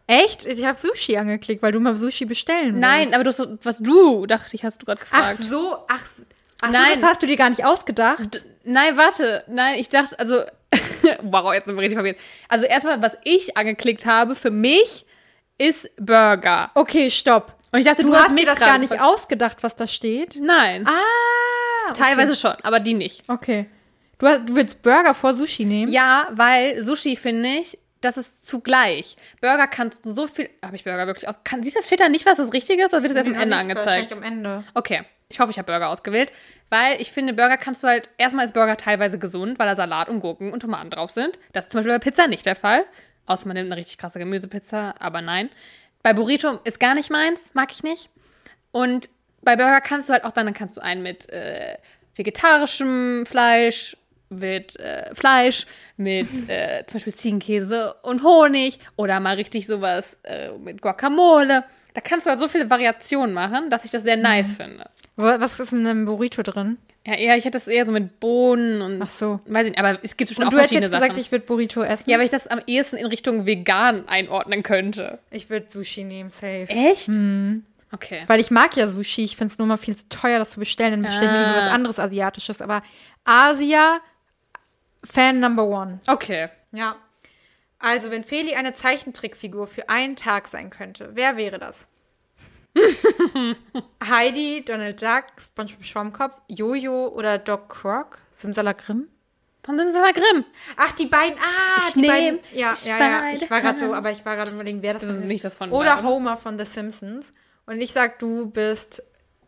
[0.06, 0.46] Echt?
[0.46, 2.78] Ich habe Sushi angeklickt, weil du mal Sushi bestellen willst.
[2.78, 5.38] Nein, aber du hast, so- was du, dachte ich, hast du gerade Ach gefragt.
[5.38, 6.24] so, ach, s-
[6.60, 6.90] ach so, Nein.
[6.94, 8.32] das hast du dir gar nicht ausgedacht.
[8.32, 9.42] D- Nein, warte.
[9.48, 10.42] Nein, ich dachte, also,
[11.22, 12.18] wow, jetzt sind wir richtig verwirrt.
[12.48, 15.04] Also erstmal, was ich angeklickt habe für mich,
[15.58, 16.70] ist Burger.
[16.76, 17.54] Okay, stopp.
[17.72, 20.36] Und ich dachte, Du, du, hast mich dir das gar nicht ausgedacht, was da steht?
[20.40, 20.86] Nein.
[20.86, 22.00] Ah, okay.
[22.00, 23.28] Teilweise schon, aber die nicht.
[23.28, 23.66] Okay.
[24.18, 25.92] Du, hast, du willst Burger vor Sushi nehmen?
[25.92, 29.16] Ja, weil Sushi finde ich, das ist zugleich.
[29.40, 30.48] Burger kannst du so viel.
[30.64, 31.36] Habe ich Burger wirklich aus?
[31.44, 33.40] Kann, sieht das steht da nicht, was das Richtige ist, oder wird das erst am
[33.42, 34.12] Ende angezeigt?
[34.12, 34.64] am Ende.
[34.74, 36.32] Okay, ich hoffe, ich habe Burger ausgewählt,
[36.70, 38.08] weil ich finde, Burger kannst du halt.
[38.18, 41.38] Erstmal ist Burger teilweise gesund, weil da Salat und Gurken und Tomaten drauf sind.
[41.52, 42.84] Das ist zum Beispiel bei Pizza nicht der Fall.
[43.26, 45.50] Außer man nimmt eine richtig krasse Gemüsepizza, aber nein.
[46.08, 48.08] Bei Burrito ist gar nicht meins, mag ich nicht.
[48.70, 49.10] Und
[49.42, 51.76] bei Burger kannst du halt auch dann, dann kannst du einen mit äh,
[52.16, 53.94] vegetarischem Fleisch,
[54.30, 55.66] mit äh, Fleisch,
[55.98, 61.62] mit äh, zum Beispiel Ziegenkäse und Honig oder mal richtig sowas äh, mit Guacamole.
[61.92, 64.88] Da kannst du halt so viele Variationen machen, dass ich das sehr nice finde.
[65.16, 66.78] Wa- Was ist in einem Burrito drin?
[67.08, 69.00] Ja, eher, ich hätte das eher so mit Bohnen und.
[69.02, 69.40] Ach so.
[69.46, 71.02] Weiß ich nicht, aber es gibt bestimmt Und auch du hättest verschiedene jetzt Sachen.
[71.08, 72.10] gesagt, ich würde Burrito essen?
[72.10, 75.18] ja, weil ich das am ehesten in Richtung vegan einordnen könnte.
[75.30, 76.66] ich würde Sushi nehmen, safe.
[76.68, 77.08] Echt?
[77.92, 78.24] Okay.
[78.26, 79.24] Weil ich mag ja Sushi.
[79.24, 80.90] Ich finde es nur mal viel zu teuer, das zu bestellen.
[80.90, 81.56] Dann bestelle ich lieber Ah.
[81.56, 82.60] was anderes Asiatisches.
[82.60, 82.82] Aber
[83.24, 84.00] Asia,
[85.02, 86.00] Fan Number One.
[86.06, 86.48] Okay.
[86.72, 86.96] Ja.
[87.78, 91.86] Also, wenn Feli eine Zeichentrickfigur für einen Tag sein könnte, wer wäre das?
[94.08, 98.18] Heidi, Donald Duck, SpongeBob Schwammkopf, Jojo oder Doc Croc?
[98.32, 99.08] Simsalakrim?
[99.64, 100.44] Von Simsala Grimm.
[100.76, 101.36] Ach, die beiden.
[101.38, 102.40] Ah, Ich die beiden.
[102.54, 103.32] Ja, ja, ja.
[103.34, 105.56] Ich war gerade so, aber ich war gerade überlegen, wer das, Das ist nicht das
[105.58, 106.08] von Oder beiden.
[106.08, 107.32] Homer von The Simpsons.
[107.66, 109.02] Und ich sag, du bist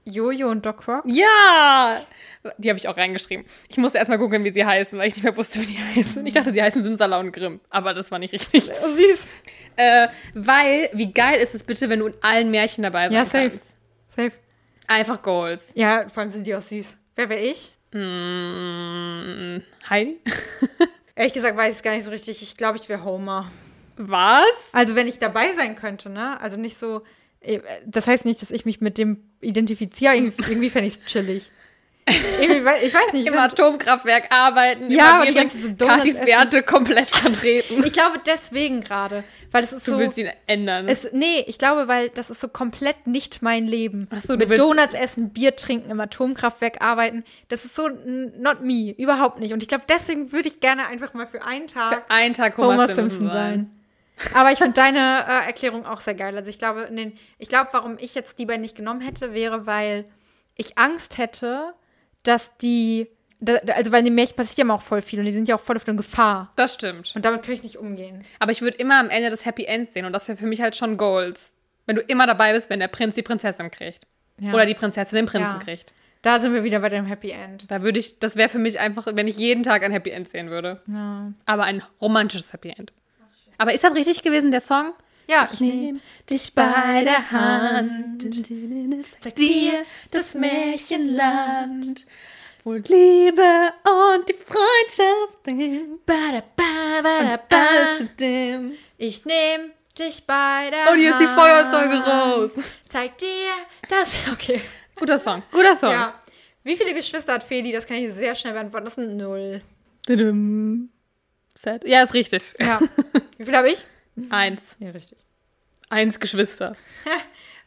[0.04, 1.02] Jojo und Doc Croc.
[1.06, 2.02] Ja!
[2.58, 3.46] Die habe ich auch reingeschrieben.
[3.68, 6.26] Ich musste erstmal googeln, wie sie heißen, weil ich nicht mehr wusste, wie die heißen.
[6.26, 8.70] Ich dachte, sie heißen Simsala und Grimm, aber das war nicht richtig.
[8.82, 9.34] Oh, süß.
[9.76, 13.24] Äh, weil, wie geil ist es bitte, wenn du in allen Märchen dabei sein Ja,
[13.26, 13.50] safe.
[13.50, 13.76] kannst?
[14.14, 14.32] Safe.
[14.86, 15.70] Einfach Goals.
[15.74, 16.96] Ja, vor allem sind die auch süß.
[17.16, 17.72] Wer wäre ich?
[17.92, 20.18] Mm, Heidi?
[21.14, 22.42] Ehrlich gesagt weiß ich es gar nicht so richtig.
[22.42, 23.50] Ich glaube, ich wäre Homer.
[23.96, 24.44] Was?
[24.72, 26.40] Also, wenn ich dabei sein könnte, ne?
[26.40, 27.02] Also nicht so.
[27.40, 30.14] äh, Das heißt nicht, dass ich mich mit dem identifiziere.
[30.16, 31.50] Irgendwie, irgendwie fände ich es chillig.
[32.06, 33.22] Ich weiß nicht.
[33.22, 34.90] Ich, Im Atomkraftwerk arbeiten.
[34.90, 36.14] Ja, und wären ganze so Katis.
[36.26, 37.84] Werte komplett vertreten.
[37.84, 39.24] ich glaube deswegen gerade.
[39.52, 39.98] Weil es ist Du so.
[39.98, 40.88] willst ihn ändern.
[40.88, 44.08] Es, nee, ich glaube, weil das ist so komplett nicht mein Leben.
[44.10, 47.24] Ach so, du Mit Donuts essen, Bier trinken, im Atomkraftwerk arbeiten.
[47.48, 48.94] Das ist so not me.
[48.96, 49.52] Überhaupt nicht.
[49.52, 52.56] Und ich glaube, deswegen würde ich gerne einfach mal für einen Tag Für einen Tag
[52.56, 53.70] Homer, Homer Simpson, Simpson sein.
[54.34, 56.36] Aber ich finde deine äh, Erklärung auch sehr geil.
[56.36, 59.66] Also ich glaube, den, ich glaube, warum ich jetzt die beiden nicht genommen hätte, wäre,
[59.66, 60.04] weil
[60.56, 61.72] ich Angst hätte,
[62.22, 63.08] dass die,
[63.46, 65.56] also weil in den Märchen passiert ja immer auch voll viel und die sind ja
[65.56, 66.50] auch voll auf eine Gefahr.
[66.56, 67.12] Das stimmt.
[67.16, 68.22] Und damit kann ich nicht umgehen.
[68.38, 70.60] Aber ich würde immer am Ende das Happy End sehen und das wäre für mich
[70.60, 71.52] halt schon Goals.
[71.86, 74.06] Wenn du immer dabei bist, wenn der Prinz die Prinzessin kriegt.
[74.38, 74.52] Ja.
[74.54, 75.64] Oder die Prinzessin den Prinzen Ja.
[75.64, 75.92] kriegt.
[76.22, 77.70] Da sind wir wieder bei dem Happy End.
[77.70, 80.28] Da würde ich, das wäre für mich einfach, wenn ich jeden Tag ein Happy End
[80.28, 80.80] sehen würde.
[80.86, 82.92] Ja, Aber ein romantisches Happy End.
[83.56, 84.92] Aber ist das richtig gewesen, der Song?
[85.30, 88.22] Ja ich Nehm dich bei der Hand,
[89.20, 92.06] sag dir das Märchenland,
[92.64, 96.00] wo Liebe und die Freundschaft sind.
[98.98, 101.40] Ich nehme dich bei der Und jetzt die Hand.
[101.40, 102.50] Feuerzeuge raus.
[102.88, 103.50] Zeig dir
[103.88, 104.14] das.
[104.32, 104.60] Okay.
[104.96, 105.92] Guter Song, guter Song.
[105.92, 106.20] Ja.
[106.62, 107.72] Wie viele Geschwister hat Feli?
[107.72, 108.84] Das kann ich sehr schnell beantworten.
[108.84, 109.62] Das sind null.
[111.54, 111.86] Sad.
[111.86, 112.54] Ja, ist richtig.
[112.58, 112.80] Ja.
[113.38, 113.84] Wie viele habe ich?
[114.30, 114.76] Eins.
[114.78, 115.18] Ja, richtig.
[115.88, 116.76] Eins Geschwister.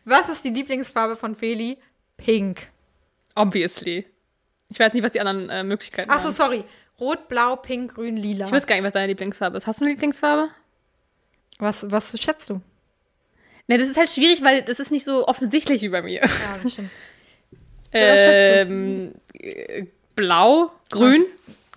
[0.05, 1.77] Was ist die Lieblingsfarbe von Feli?
[2.17, 2.67] Pink.
[3.35, 4.05] Obviously.
[4.69, 6.35] Ich weiß nicht, was die anderen äh, Möglichkeiten Ach so, waren.
[6.35, 6.63] sorry.
[6.99, 8.45] Rot, Blau, Pink, Grün, Lila.
[8.45, 9.67] Ich weiß gar nicht, was deine Lieblingsfarbe ist.
[9.67, 10.49] Hast du eine Lieblingsfarbe?
[11.59, 12.61] Was, was schätzt du?
[13.67, 16.21] Ne, das ist halt schwierig, weil das ist nicht so offensichtlich wie bei mir.
[16.21, 16.29] Ja,
[16.61, 16.89] das stimmt.
[17.93, 18.73] Ja, was schätzt du?
[18.73, 19.85] ähm, äh,
[20.15, 21.25] blau, grün,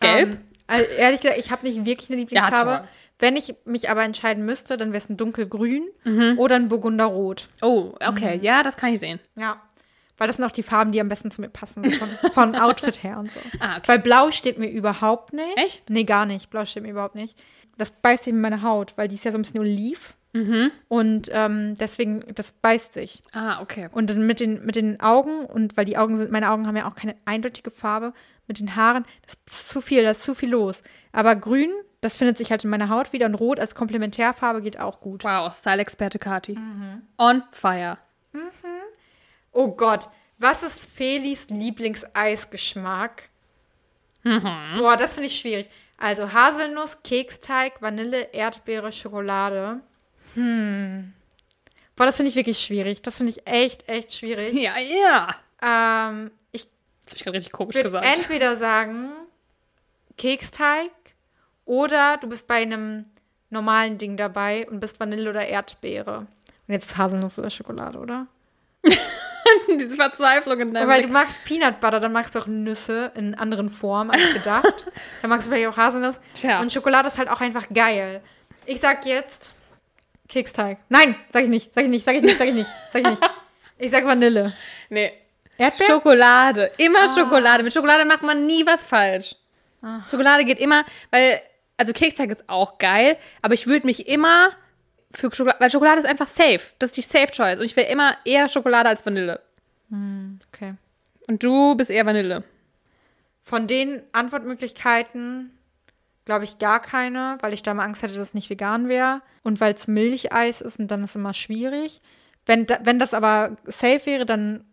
[0.00, 0.30] gelb.
[0.30, 2.70] Ähm, also ehrlich gesagt, ich habe nicht wirklich eine Lieblingsfarbe.
[2.70, 2.88] Ja.
[3.18, 6.38] Wenn ich mich aber entscheiden müsste, dann wäre es ein dunkelgrün Mhm.
[6.38, 7.48] oder ein Burgunderrot.
[7.62, 8.38] oh, okay.
[8.42, 9.20] Ja, das kann ich sehen.
[9.36, 9.60] Ja.
[10.18, 11.84] Weil das sind auch die Farben, die am besten zu mir passen.
[11.84, 13.38] Von, von Outfit her und so.
[13.60, 13.88] Ah, okay.
[13.88, 15.56] Weil Blau steht mir überhaupt nicht.
[15.58, 15.90] Echt?
[15.90, 16.48] Nee, gar nicht.
[16.50, 17.36] Blau steht mir überhaupt nicht.
[17.76, 20.14] Das beißt sich in meine Haut, weil die ist ja so ein bisschen oliv.
[20.32, 20.70] Mhm.
[20.88, 23.22] Und ähm, deswegen, das beißt sich.
[23.34, 23.88] Ah, okay.
[23.92, 26.76] Und dann mit den, mit den Augen, und weil die Augen sind, meine Augen haben
[26.76, 28.12] ja auch keine eindeutige Farbe,
[28.46, 30.82] mit den Haaren, das ist zu viel, da ist zu viel los.
[31.12, 34.78] Aber grün, das findet sich halt in meiner Haut wieder und rot als Komplementärfarbe geht
[34.78, 35.24] auch gut.
[35.24, 36.56] Wow, Style-Experte Kati.
[36.56, 37.02] Mhm.
[37.18, 37.98] On fire.
[39.52, 43.30] Oh Gott, was ist Felis Lieblingseisgeschmack?
[44.22, 45.70] Boah, das finde ich schwierig.
[45.98, 49.80] Also Haselnuss, Keksteig, Vanille, Erdbeere, Schokolade.
[50.34, 51.14] Hm.
[51.94, 53.00] Boah, das finde ich wirklich schwierig.
[53.02, 54.54] Das finde ich echt, echt schwierig.
[54.54, 55.34] Ja, ja.
[55.62, 56.68] Ähm, ich
[57.04, 58.04] Das habe ich gerade richtig komisch würde gesagt.
[58.04, 59.10] entweder sagen
[60.18, 60.90] Keksteig
[61.66, 63.04] oder du bist bei einem
[63.50, 66.20] normalen Ding dabei und bist Vanille oder Erdbeere.
[66.66, 68.26] Und jetzt ist Haselnuss oder Schokolade, oder?
[69.68, 73.34] Diese Verzweiflung in deinem Weil du magst Peanut Butter, dann magst du auch Nüsse in
[73.34, 74.86] anderen Formen als gedacht.
[75.22, 76.16] dann magst du vielleicht auch Haselnuss.
[76.34, 76.60] Tja.
[76.60, 78.20] Und Schokolade ist halt auch einfach geil.
[78.64, 79.54] Ich sag jetzt
[80.28, 80.78] Keksteig.
[80.88, 83.08] Nein, sag ich nicht, sag ich nicht, sag ich nicht, sag ich nicht, sag ich
[83.10, 83.22] nicht.
[83.78, 84.54] Ich sag Vanille.
[84.88, 85.12] Nee.
[85.58, 85.86] Erdbeer?
[85.86, 86.72] Schokolade.
[86.78, 87.14] Immer Ah.
[87.14, 87.62] Schokolade.
[87.62, 89.36] Mit Schokolade macht man nie was falsch.
[90.10, 91.42] Schokolade geht immer, weil,
[91.76, 94.50] also Keksteig ist auch geil, aber ich würde mich immer
[95.12, 96.60] für Schokolade, weil Schokolade ist einfach safe.
[96.78, 97.58] Das ist die Safe Choice.
[97.58, 99.40] Und ich wäre immer eher Schokolade als Vanille.
[100.52, 100.74] Okay.
[101.26, 102.44] Und du bist eher Vanille.
[103.42, 105.52] Von den Antwortmöglichkeiten
[106.24, 109.22] glaube ich gar keine, weil ich da mal Angst hätte, dass es nicht vegan wäre.
[109.42, 112.00] Und weil es Milcheis ist und dann ist es immer schwierig.
[112.46, 114.64] Wenn, da, wenn das aber safe wäre, dann,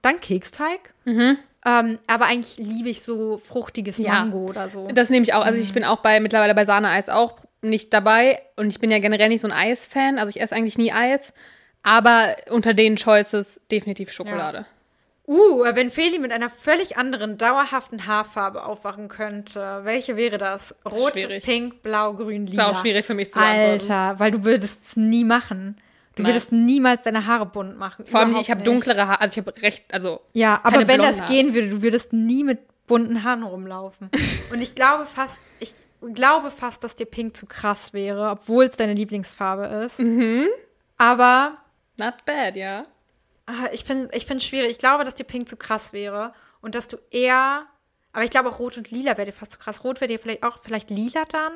[0.00, 0.94] dann Keksteig.
[1.64, 4.12] Ähm, aber eigentlich liebe ich so fruchtiges Ja.
[4.12, 4.88] Mango oder so.
[4.88, 5.44] Das nehme ich auch.
[5.44, 8.40] Also ich bin auch bei mittlerweile bei Sahneeis auch nicht dabei.
[8.56, 10.18] Und ich bin ja generell nicht so ein Eis-Fan.
[10.18, 11.32] Also ich esse eigentlich nie Eis.
[11.84, 14.66] Aber unter den Choices definitiv Schokolade.
[15.26, 20.74] Uh, wenn Feli mit einer völlig anderen, dauerhaften Haarfarbe aufwachen könnte, welche wäre das?
[20.84, 21.44] Rot, Schwierig.
[21.44, 22.70] pink, blau, grün, Ist lila.
[22.70, 23.92] auch schwierig für mich zu beantworten.
[23.92, 25.76] Alter, weil du würdest es nie machen.
[26.14, 26.32] Du Nein.
[26.32, 28.06] würdest niemals deine Haare bunt machen.
[28.06, 29.20] Vor allem, ich habe dunklere Haare.
[29.20, 31.32] Also ich habe recht, also Ja, aber wenn das Haare.
[31.32, 34.10] gehen würde, du würdest nie mit bunten Haaren rumlaufen.
[34.52, 35.72] Und ich glaube fast, ich
[36.14, 39.98] glaube fast, dass dir Pink zu krass wäre, obwohl es deine Lieblingsfarbe ist.
[39.98, 40.48] Mhm.
[40.98, 41.56] Aber
[41.96, 42.84] not bad, ja.
[43.46, 44.70] ah, ich finde ich finde es schwierig.
[44.72, 47.62] Ich glaube, dass dir Pink zu krass wäre und dass du eher,
[48.12, 49.82] aber ich glaube auch Rot und Lila wäre dir fast zu krass.
[49.84, 51.52] Rot wäre dir vielleicht auch, vielleicht Lila dann?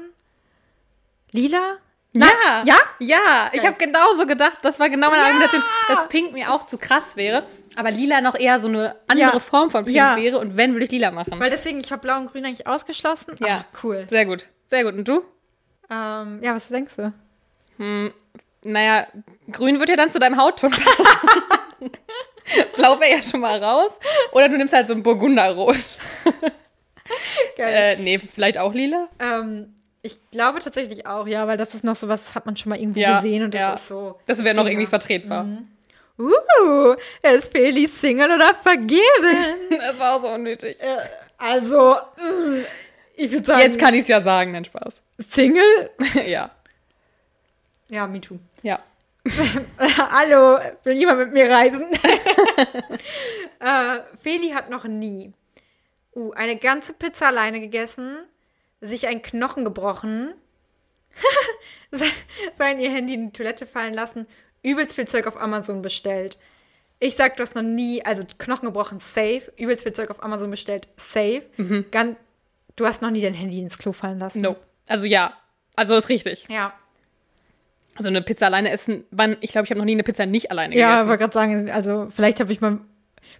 [1.32, 1.76] Lila?
[2.24, 2.62] Ja.
[2.64, 2.76] Ja?
[2.98, 4.58] Ja, ich habe genauso gedacht.
[4.62, 7.44] Das war genau meine Argumentation, dass Pink mir auch zu krass wäre.
[7.76, 9.40] Aber lila noch eher so eine andere Ja.
[9.40, 10.16] Form von Pink Ja.
[10.16, 10.38] wäre.
[10.38, 11.38] Und wenn, würde ich lila machen.
[11.38, 13.34] Weil deswegen, ich habe Blau und Grün eigentlich ausgeschlossen.
[13.40, 13.58] Ja.
[13.58, 14.06] Ah, cool.
[14.08, 14.46] Sehr gut.
[14.68, 14.94] Sehr gut.
[14.94, 15.22] Und du?
[15.90, 17.12] Ähm, ja, was denkst du?
[18.64, 19.06] Naja,
[19.52, 21.90] grün wird ja dann zu deinem Hautton passen.
[22.76, 23.90] Blau wäre ja schon mal raus.
[24.32, 25.76] Oder du nimmst halt so ein Burgunderrot.
[27.56, 27.96] Geil.
[27.98, 29.08] Äh, nee, vielleicht auch lila?
[29.20, 29.74] Ähm,
[30.06, 32.78] ich glaube tatsächlich auch, ja, weil das ist noch so was, hat man schon mal
[32.78, 33.74] irgendwo Ja, gesehen und das ja.
[33.74, 34.18] ist so.
[34.26, 35.46] Das wäre noch irgendwie vertretbar.
[36.18, 39.00] Uh, ist Feli Single oder vergeben?
[39.70, 40.80] Das war auch so unnötig.
[40.80, 40.96] Äh,
[41.36, 42.64] also, mm,
[43.16, 45.02] ich würde sagen, Jetzt kann ich es ja sagen, nein, Spaß.
[45.18, 45.90] Single?
[46.26, 46.50] ja.
[47.88, 48.38] Ja, me too.
[48.62, 48.78] Ja.
[50.10, 51.86] Hallo, will jemand mit mir reisen?
[53.60, 55.32] äh, Feli hat noch nie
[56.14, 58.18] uh, eine ganze Pizza alleine gegessen,
[58.80, 60.34] sich einen Knochen gebrochen,
[61.90, 62.04] se-
[62.56, 64.26] sein ihr Handy in die Toilette fallen lassen,
[64.62, 66.38] übelst viel Zeug auf Amazon bestellt.
[66.98, 70.50] Ich sag, du hast noch nie, also Knochen gebrochen, safe, übelst viel Zeug auf Amazon
[70.50, 71.42] bestellt, safe.
[71.90, 72.16] Gan-
[72.76, 74.40] du hast noch nie dein Handy ins Klo fallen lassen.
[74.40, 74.56] No.
[74.86, 75.34] Also ja.
[75.74, 76.46] Also ist richtig.
[76.48, 76.72] Ja.
[77.96, 80.50] Also eine Pizza alleine essen, wann, ich glaube, ich habe noch nie eine Pizza nicht
[80.50, 81.08] alleine Ja, gegessen.
[81.08, 82.80] wollte gerade sagen, also vielleicht habe ich mal,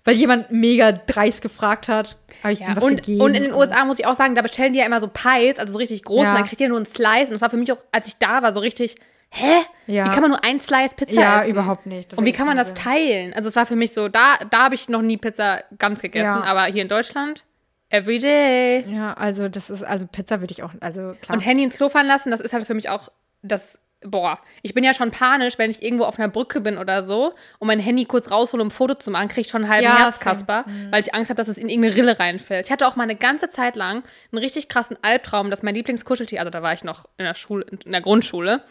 [0.04, 3.20] weil jemand mega dreist gefragt hat, habe ich Ja, ihm was und, gegeben.
[3.20, 5.58] und in den USA muss ich auch sagen, da bestellen die ja immer so Pies,
[5.58, 6.30] also so richtig groß, Ja.
[6.30, 7.28] und dann kriegt ihr nur einen Slice.
[7.28, 8.96] Und das war für mich auch, als ich da war, so richtig,
[9.30, 9.62] hä?
[9.86, 10.04] Ja.
[10.06, 11.50] Wie kann man nur ein Slice Pizza Ja, essen?
[11.50, 12.12] überhaupt nicht.
[12.12, 13.34] Das und wie kann man das teilen?
[13.34, 16.24] Also es war für mich so, da, da habe ich noch nie Pizza ganz gegessen,
[16.24, 16.42] Ja.
[16.44, 17.44] aber hier in Deutschland,
[17.90, 18.84] every day.
[18.88, 21.36] Ja, also das ist, also Pizza würde ich auch, also klar.
[21.36, 23.10] Und Handy ins Klo fallen lassen, das ist halt für mich auch
[23.42, 23.78] das.
[24.08, 27.34] Boah, ich bin ja schon panisch, wenn ich irgendwo auf einer Brücke bin oder so
[27.58, 29.84] und mein Handy kurz raushole, um ein Foto zu machen, kriege ich schon einen halben
[29.84, 32.66] Ja, Herzkasper, weil ich Angst habe, dass es in irgendeine Rille reinfällt.
[32.66, 36.40] Ich hatte auch mal eine ganze Zeit lang einen richtig krassen Albtraum, dass mein Lieblingskuscheltier,
[36.40, 38.62] also da war ich noch in der Schule, in der Grundschule,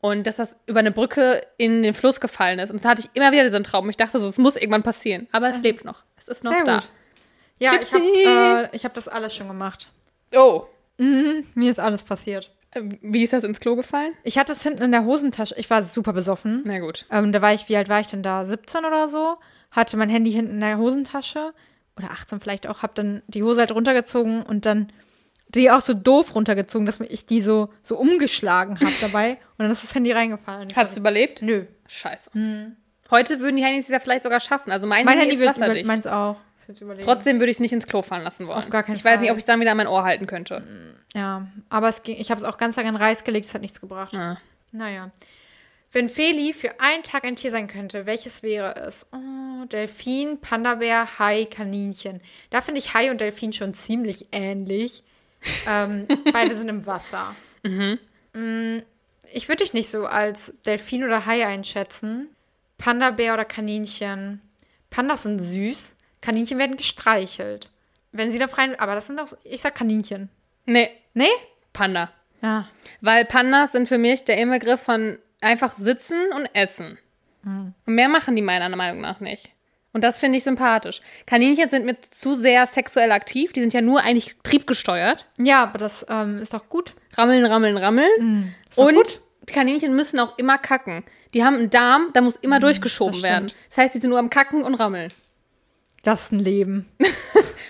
[0.00, 2.70] und dass das über eine Brücke in den Fluss gefallen ist.
[2.70, 3.88] Und da hatte ich immer wieder diesen Traum.
[3.90, 5.26] Ich dachte so, es muss irgendwann passieren.
[5.32, 6.04] Aber es lebt noch.
[6.16, 6.74] Es ist noch Sehr da.
[6.76, 6.88] gut.
[7.58, 9.88] ja, ich habe äh, ich hab das alles schon gemacht.
[10.34, 10.66] Oh.
[10.98, 12.50] Mir ist alles passiert.
[13.02, 14.12] Wie ist das ins Klo gefallen?
[14.24, 15.54] Ich hatte es hinten in der Hosentasche.
[15.58, 16.62] Ich war super besoffen.
[16.66, 17.06] Na gut.
[17.10, 18.44] Ähm, da war ich, wie alt war ich denn da?
[18.44, 19.36] 17 oder so.
[19.70, 21.52] Hatte mein Handy hinten in der Hosentasche.
[21.96, 22.82] Oder 18 vielleicht auch.
[22.82, 24.92] Hab dann die Hose halt runtergezogen und dann
[25.48, 29.32] die auch so doof runtergezogen, dass ich die so, so umgeschlagen habe dabei.
[29.32, 30.68] Und dann ist das Handy reingefallen.
[30.74, 31.42] Hat es überlebt?
[31.42, 31.64] Nö.
[31.86, 32.30] Scheiße.
[33.10, 34.72] Heute würden die Handys es ja vielleicht sogar schaffen.
[34.72, 35.86] Also mein, Mein Handy, Handy ist wird wasserdicht.
[35.86, 36.36] meins auch.
[37.02, 38.58] Trotzdem würde ich es nicht ins Klo fallen lassen wollen.
[38.58, 39.32] Auf gar keinen ich weiß nicht, Fall.
[39.34, 40.62] ob ich es dann wieder an mein Ohr halten könnte.
[41.14, 43.62] Ja, aber es ging, ich habe es auch ganz lange in Reis gelegt, es hat
[43.62, 44.14] nichts gebracht.
[44.14, 44.38] Ah.
[44.72, 45.10] Naja.
[45.92, 49.06] Wenn Feli für einen Tag ein Tier sein könnte, welches wäre es?
[49.12, 52.20] Oh, Delfin, Panda-Bär, Hai, Kaninchen.
[52.50, 55.04] Da finde ich Hai und Delfin schon ziemlich ähnlich.
[55.68, 57.34] ähm, beide sind im Wasser.
[57.62, 58.78] Mm,
[59.32, 62.28] Ich würde dich nicht so als Delfin oder Hai einschätzen.
[62.78, 64.42] Panda-Bär oder Kaninchen.
[64.90, 65.95] Pandas sind süß.
[66.26, 67.70] Kaninchen werden gestreichelt.
[68.10, 68.78] Wenn sie da freien.
[68.80, 69.28] Aber das sind auch.
[69.44, 70.28] Ich sag Kaninchen.
[70.64, 71.28] Nee, Nee?
[71.72, 72.10] Panda.
[72.42, 72.68] Ja.
[73.00, 76.98] Weil Pandas sind für mich der Inbegriff von einfach sitzen und essen.
[77.42, 77.74] Mhm.
[77.86, 79.52] Und mehr machen die meiner Meinung nach nicht.
[79.92, 81.00] Und das finde ich sympathisch.
[81.26, 83.52] Kaninchen sind mir zu sehr sexuell aktiv.
[83.52, 85.26] Die sind ja nur eigentlich triebgesteuert.
[85.38, 86.94] Ja, aber das ähm, ist doch gut.
[87.16, 88.54] Rammeln, rammeln, rammeln.
[88.74, 89.20] doch und gut.
[89.46, 91.04] Kaninchen müssen auch immer kacken.
[91.34, 93.52] Die haben einen Darm, da muss immer durchgeschoben das werden.
[93.70, 95.12] Das heißt, die sind nur am Kacken und Rammeln.
[96.06, 96.88] Das ist ein Leben.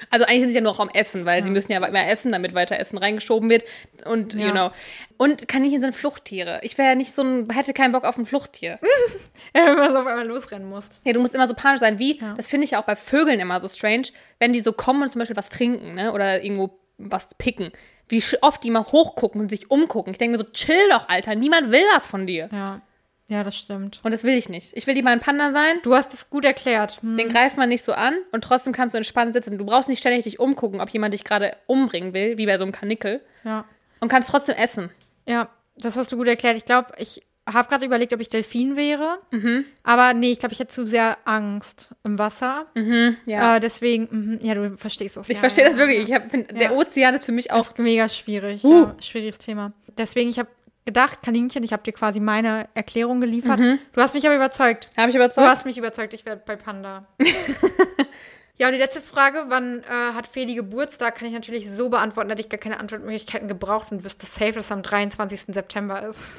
[0.09, 2.31] Also eigentlich sind sie ja nur auch am Essen, weil sie müssen ja immer essen,
[2.31, 3.65] damit weiter Essen reingeschoben wird.
[4.05, 4.47] Und, Ja.
[4.47, 4.71] you know.
[5.17, 6.61] Und Kaninchen sind Fluchttiere.
[6.63, 8.79] Ich wäre ja nicht so ein, hätte keinen Bock auf ein Fluchttier.
[9.53, 11.01] Wenn man so auf einmal losrennen musst.
[11.05, 11.99] Ja, du musst immer so panisch sein.
[11.99, 14.05] Wie, das finde ich ja auch bei Vögeln immer so strange,
[14.39, 16.13] wenn die so kommen und zum Beispiel was trinken, ne?
[16.13, 17.73] Oder irgendwo was picken.
[18.09, 20.13] Wie oft die mal hochgucken und sich umgucken.
[20.13, 21.35] Ich denke mir so, chill doch, Alter.
[21.35, 22.49] Niemand will das von dir.
[22.53, 22.81] Ja.
[23.29, 24.01] Ja, das stimmt.
[24.05, 24.77] Und das will ich nicht.
[24.77, 25.79] Ich will lieber ein Panda sein.
[25.83, 27.03] Du hast es gut erklärt.
[27.03, 27.17] Hm.
[27.17, 29.59] Den greift man nicht so an und trotzdem kannst du entspannt sitzen.
[29.59, 32.65] Du brauchst nicht ständig dich umgucken, ob jemand dich gerade umbringen will, wie bei so
[32.65, 33.21] einem Kanickel.
[33.45, 33.65] Ja.
[34.01, 34.91] Und kannst trotzdem essen.
[35.27, 36.57] Ja, das hast du gut erklärt.
[36.57, 39.19] Ich glaube, ich habe gerade überlegt, ob ich Delfin wäre.
[39.83, 42.67] Aber nee, ich glaube, ich hätte zu sehr Angst im Wasser.
[43.25, 43.57] Ja.
[43.57, 45.29] Äh, deswegen, mhm, ja, du verstehst das.
[45.29, 45.71] ich ja, verstehe ja.
[45.71, 46.09] das wirklich.
[46.09, 46.73] Ich hab, find, Der Ja.
[46.73, 47.69] Ozean ist für mich auch.
[47.69, 48.65] Ist mega schwierig.
[48.65, 48.91] Uh.
[49.01, 49.73] Schwieriges Thema.
[49.97, 50.49] Deswegen, ich habe
[50.87, 53.61] gedacht, Kaninchen, ich habe dir quasi meine Erklärung geliefert.
[53.61, 54.89] Du hast mich aber überzeugt.
[54.97, 55.47] Habe ich Du überzeugt?
[55.47, 57.05] hast mich überzeugt, ich werde bei Panda.
[58.59, 62.29] ja, und die letzte Frage, wann äh, hat Feli Geburtstag, kann ich natürlich so beantworten,
[62.29, 65.53] da hätte ich gar keine Antwortmöglichkeiten gebraucht und wüsste safe, dass es am 23.
[65.55, 66.21] September ist.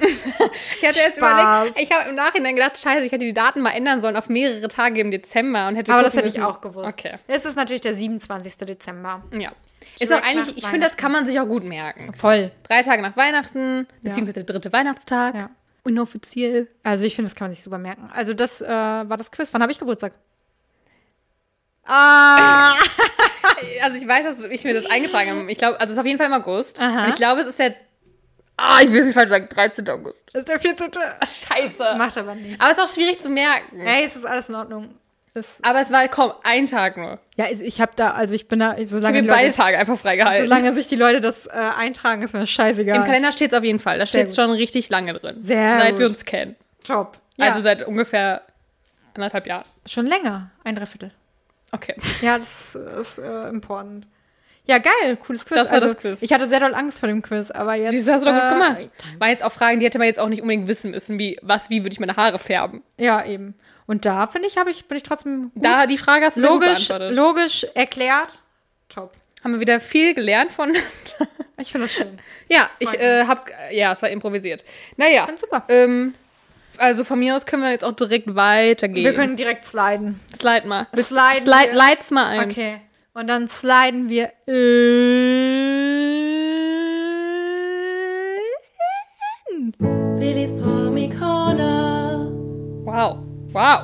[0.80, 3.70] Ich hatte erst überlegt, ich habe im Nachhinein gedacht, scheiße, ich hätte die Daten mal
[3.70, 6.46] ändern sollen auf mehrere Tage im Dezember und hätte Aber das hätte ich müssen.
[6.46, 6.88] auch gewusst.
[6.88, 8.56] Okay, Es ist natürlich der 27.
[8.58, 9.22] Dezember.
[9.32, 9.50] ja.
[10.00, 12.14] Ist auch eigentlich, ich finde, das kann man sich auch gut merken.
[12.14, 12.50] Voll.
[12.64, 15.50] Drei Tage nach Weihnachten, beziehungsweise der dritte Weihnachtstag, Ja.
[15.84, 16.68] inoffiziell.
[16.82, 18.08] Also ich finde, das kann man sich super merken.
[18.14, 19.48] Also das äh, war das Quiz.
[19.52, 20.12] Wann habe ich Geburtstag?
[21.90, 22.74] Ah!
[23.82, 25.50] Also ich weiß, dass ich mir das eingetragen habe.
[25.50, 26.78] Ich glaube, also es ist auf jeden Fall im August.
[26.78, 27.04] Aha.
[27.04, 27.74] Und ich glaube, es ist der,
[28.58, 29.88] ah, ich will es nicht falsch sagen, 13.
[29.88, 30.26] August.
[30.32, 30.90] Das ist der 14.
[31.18, 31.94] Ach, scheiße.
[31.96, 32.60] Macht aber nicht.
[32.60, 33.80] Aber es ist auch schwierig zu merken.
[33.80, 34.94] Hey, es ist alles in Ordnung.
[35.34, 37.18] Das, Aber es war, komm, ein Tag nur.
[37.36, 39.78] ja, ich habe da, also ich bin da, Ich solange, habe die mir beide Tage
[39.78, 40.46] einfach freigehalten.
[40.48, 42.96] solange sich die Leute das äh, eintragen, ist mir das scheißegal.
[42.96, 43.98] Im Kalender steht es auf jeden Fall.
[43.98, 45.38] Da steht es schon richtig lange drin.
[45.42, 45.98] Sehr Seit gut.
[46.00, 46.56] wir uns kennen.
[46.84, 47.18] Top.
[47.36, 48.42] Ja, Also seit ungefähr
[49.14, 49.64] anderthalb Jahren.
[49.86, 50.50] schon länger.
[50.64, 51.12] Ein Dreiviertel.
[51.72, 51.94] Okay.
[52.22, 54.06] Ja, das ist äh, important.
[54.64, 55.58] Ja, geil, cooles Quiz.
[55.58, 56.18] Das war also, das Quiz.
[56.20, 57.92] Ich hatte sehr doll Angst vor dem Quiz, aber jetzt.
[57.92, 58.88] Du, hast du doch gut äh, gemacht.
[59.18, 61.70] Waren jetzt auch Fragen, die hätte man jetzt auch nicht unbedingt wissen müssen, wie, was,
[61.70, 62.82] wie würde ich meine Haare färben.
[62.98, 63.54] Ja, eben.
[63.88, 65.64] Und da finde ich, habe ich, bin ich trotzdem gut.
[65.64, 68.42] Da, die Frage hast du logisch, logisch erklärt.
[68.90, 69.14] Top.
[69.42, 70.76] Haben wir wieder viel gelernt von.
[71.60, 72.20] Ich finde das schön.
[72.48, 74.64] ja, ich äh, hab, ja, es war improvisiert.
[74.96, 75.24] Naja.
[75.26, 75.64] Finde super.
[75.68, 76.14] Ähm,
[76.76, 79.04] also von mir aus können wir jetzt auch direkt weitergehen.
[79.04, 80.20] Wir können direkt sliden.
[80.40, 80.86] Slide mal.
[80.94, 82.48] Slide, leit's mal ein.
[82.48, 82.80] Okay.
[83.12, 85.97] Und dann sliden wir in.
[93.58, 93.80] Wow.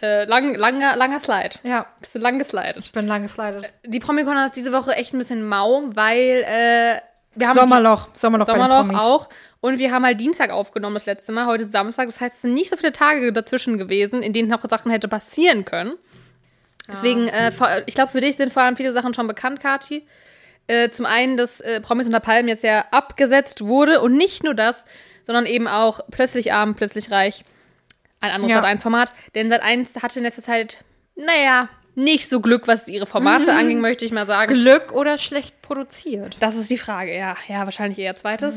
[0.00, 1.50] Äh, lang, langer, langer Slide.
[1.62, 2.78] Ja, Bist du lang geslidet.
[2.78, 3.72] ich bin lang geslidet.
[3.86, 7.00] Die Promi-Con ist diese Woche echt ein bisschen mau, weil äh,
[7.36, 8.08] wir haben Sommerloch.
[8.12, 9.28] Sommerloch, Sommerloch auch.
[9.60, 12.06] Und wir haben halt Dienstag aufgenommen das letzte Mal, heute ist Samstag.
[12.06, 15.06] Das heißt, es sind nicht so viele Tage dazwischen gewesen, in denen noch Sachen hätte
[15.06, 15.94] passieren können.
[16.88, 20.04] Deswegen, äh, vor, ich glaube, für dich sind vor allem viele Sachen schon bekannt, Kati.
[20.66, 24.54] Äh, zum einen, dass äh, Promis unter Palmen jetzt ja abgesetzt wurde und nicht nur
[24.54, 24.84] das,
[25.24, 27.44] sondern eben auch plötzlich arm, plötzlich reich.
[28.22, 28.62] Ein anderes Ja.
[28.62, 29.12] Sat1-Format.
[29.34, 30.84] Denn Sat1 hatte in letzter Zeit,
[31.16, 34.54] naja, nicht so Glück, was ihre Formate anging, möchte ich mal sagen.
[34.54, 36.36] Glück oder schlecht produziert?
[36.40, 37.36] Das ist die Frage, ja.
[37.48, 38.54] Ja, wahrscheinlich eher zweites.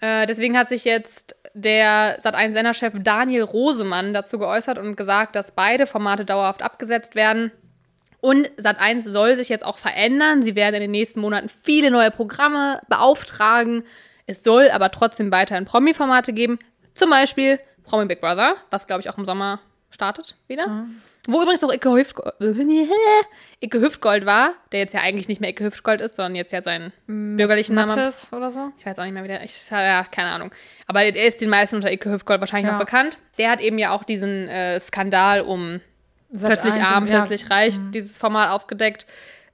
[0.00, 5.86] Äh, deswegen hat sich jetzt der Sat1-Senderchef Daniel Rosemann dazu geäußert und gesagt, dass beide
[5.88, 7.50] Formate dauerhaft abgesetzt werden.
[8.20, 10.42] Und Sat1 soll sich jetzt auch verändern.
[10.42, 13.84] Sie werden in den nächsten Monaten viele neue Programme beauftragen.
[14.26, 16.58] Es soll aber trotzdem weiterhin Promi-Formate geben.
[16.94, 17.58] Zum Beispiel
[17.88, 19.60] Promi Big Brother, was glaube ich auch im Sommer
[19.90, 20.86] startet wieder.
[21.26, 22.34] Wo übrigens auch Icke Hüftgold,
[23.60, 26.62] Icke Hüftgold war, der jetzt ja eigentlich nicht mehr Icke Hüftgold ist, sondern jetzt ja
[26.62, 27.92] seinen bürgerlichen Namen.
[28.32, 28.72] Oder so?
[28.78, 29.42] Ich weiß auch nicht mehr wieder.
[29.44, 30.52] Ich, ja, keine Ahnung.
[30.86, 32.72] Aber er ist den meisten unter Icke Hüftgold wahrscheinlich Ja.
[32.78, 33.18] noch bekannt.
[33.36, 35.80] Der hat eben ja auch diesen äh, Skandal um
[36.32, 36.50] Sat.
[36.50, 37.18] plötzlich 1 arm, ja.
[37.18, 39.06] plötzlich reich, dieses Format aufgedeckt.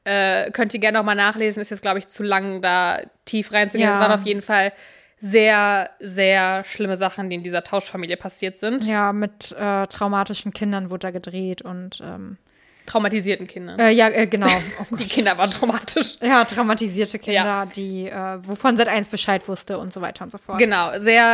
[0.05, 1.61] Äh, könnt ihr gerne noch mal nachlesen.
[1.63, 3.89] Ist jetzt, glaube ich, zu lang, da tief reinzugehen.
[3.89, 3.97] Ja.
[4.01, 4.73] Es waren auf jeden Fall
[5.27, 8.85] sehr, sehr schlimme Sachen, die in dieser Tauschfamilie passiert sind.
[8.85, 12.37] Ja, mit äh, traumatischen Kindern wurde da gedreht und ähm,
[12.85, 13.79] Traumatisierten Kinder.
[13.79, 14.47] äh, ja, äh, genau.
[14.93, 15.05] Oh Die.
[15.05, 16.19] Kinder waren traumatisch.
[16.21, 17.65] Ja, traumatisierte Kinder, Ja.
[17.65, 20.59] die, äh, wovon seit 1 Bescheid wusste und so weiter und so fort.
[20.59, 21.25] Genau, sehr,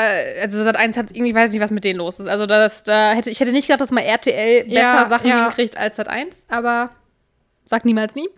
[0.41, 2.28] also Sat 1 hat irgendwie, ich weiß nicht, was mit denen los ist.
[2.28, 5.47] Also das, da hätte, ich hätte nicht gedacht, dass mal RTL besser Ja, Sachen ja.
[5.47, 6.91] hinkriegt als Sat 1, aber
[7.66, 8.28] sag niemals nie.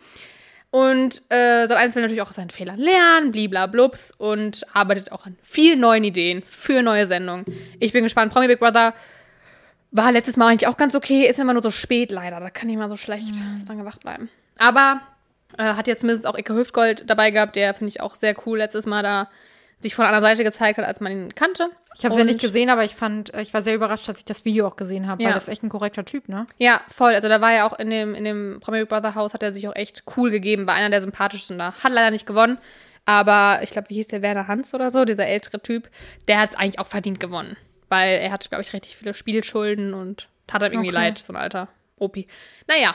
[0.72, 5.26] Und äh, Sat 1 will natürlich auch aus seinen Fehlern lernen, bliblablups und arbeitet auch
[5.26, 7.44] an vielen neuen Ideen für neue Sendungen.
[7.78, 8.32] Ich bin gespannt.
[8.32, 8.94] Promi Big Brother
[9.90, 12.40] war letztes Mal eigentlich auch ganz okay, ist immer nur so spät leider.
[12.40, 14.30] Da kann ich mal so schlecht so lange wach bleiben.
[14.56, 15.02] Aber
[15.58, 18.56] äh, hat jetzt zumindest auch Icke Hüftgold dabei gehabt, der finde ich auch sehr cool
[18.56, 19.28] letztes Mal da
[19.82, 21.68] sich von einer Seite gezeigt hat, als man ihn kannte.
[21.98, 24.24] Ich habe es ja nicht gesehen, aber ich fand, ich war sehr überrascht, dass ich
[24.24, 25.28] das Video auch gesehen habe, Ja.
[25.28, 26.46] weil das ist echt ein korrekter Typ, ne?
[26.58, 27.14] Ja, voll.
[27.14, 29.52] Also da war ja auch in dem, in dem Promi Big Brother Haus, hat er
[29.52, 31.74] sich auch echt cool gegeben, war einer der sympathischsten da.
[31.82, 32.58] Hat leider nicht gewonnen,
[33.04, 35.90] aber ich glaube, wie hieß der Werner Hans oder so, dieser ältere Typ,
[36.28, 37.56] der hat eigentlich auch verdient gewonnen.
[37.88, 40.96] Weil er hatte, glaube ich, richtig viele Spielschulden und tat ihm irgendwie Okay.
[40.96, 41.68] leid, so ein alter
[41.98, 42.26] Opi.
[42.68, 42.94] Naja,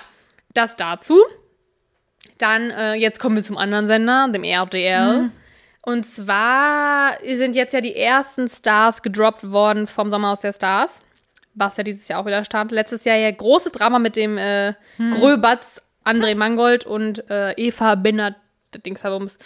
[0.53, 1.21] das dazu.
[2.39, 5.29] Dann, äh, jetzt kommen wir zum anderen Sender, dem RTL.
[5.87, 10.99] Und zwar sind jetzt ja die ersten Stars gedroppt worden vom Sommerhaus der Stars.
[11.53, 12.73] Was ja dieses Jahr auch wieder startet.
[12.73, 18.35] Letztes Jahr ja großes Drama mit dem äh, Gröbatz, André Mangold und äh, Eva Binnert,
[18.85, 19.37] Dingsabums,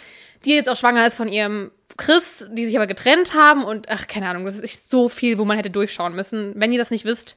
[0.44, 3.62] die jetzt auch schwanger ist von ihrem Chris, die sich aber getrennt haben.
[3.62, 6.54] Und ach, keine Ahnung, das ist echt so viel, wo man hätte durchschauen müssen.
[6.56, 7.36] Wenn ihr das nicht wisst,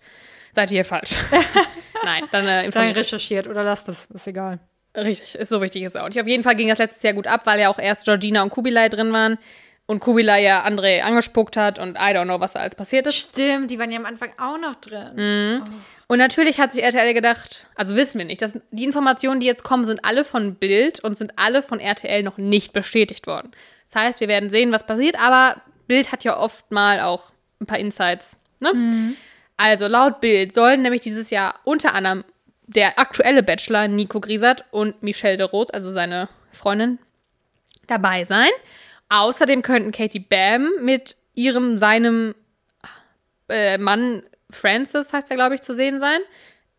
[0.55, 1.15] seid ihr hier falsch.
[2.03, 3.03] Nein, dann äh, Dann informiert euch.
[3.03, 4.57] recherchiert oder lasst es, ist egal.
[4.95, 6.19] Richtig, ist so wichtig ist auch nicht.
[6.19, 8.49] Auf jeden Fall ging das letztes Jahr gut ab, weil ja auch erst Georgina und
[8.49, 9.37] Kubilai drin waren
[9.85, 13.15] und Kubilai ja André angespuckt hat und I don't know, was da alles passiert ist.
[13.15, 15.11] Stimmt, die waren ja am Anfang auch noch drin.
[15.15, 15.63] Mhm.
[16.07, 19.63] Und natürlich hat sich RTL gedacht, also wissen wir nicht, dass die Informationen, die jetzt
[19.63, 23.51] kommen, sind alle von Bild und sind alle von RTL noch nicht bestätigt worden.
[23.85, 27.65] Das heißt, wir werden sehen, was passiert, aber Bild hat ja oft mal auch ein
[27.65, 28.37] paar Insights.
[28.59, 29.15] Ne?
[29.57, 32.23] Also laut Bild sollen nämlich dieses Jahr unter anderem
[32.67, 36.99] der aktuelle Bachelor Nico Griesert und Michelle de Roth, also seine Freundin,
[37.87, 38.49] dabei sein.
[39.09, 42.33] Außerdem könnten Katie Bam mit ihrem, seinem
[43.49, 46.19] äh, Mann Francis, heißt er, glaube ich, zu sehen sein.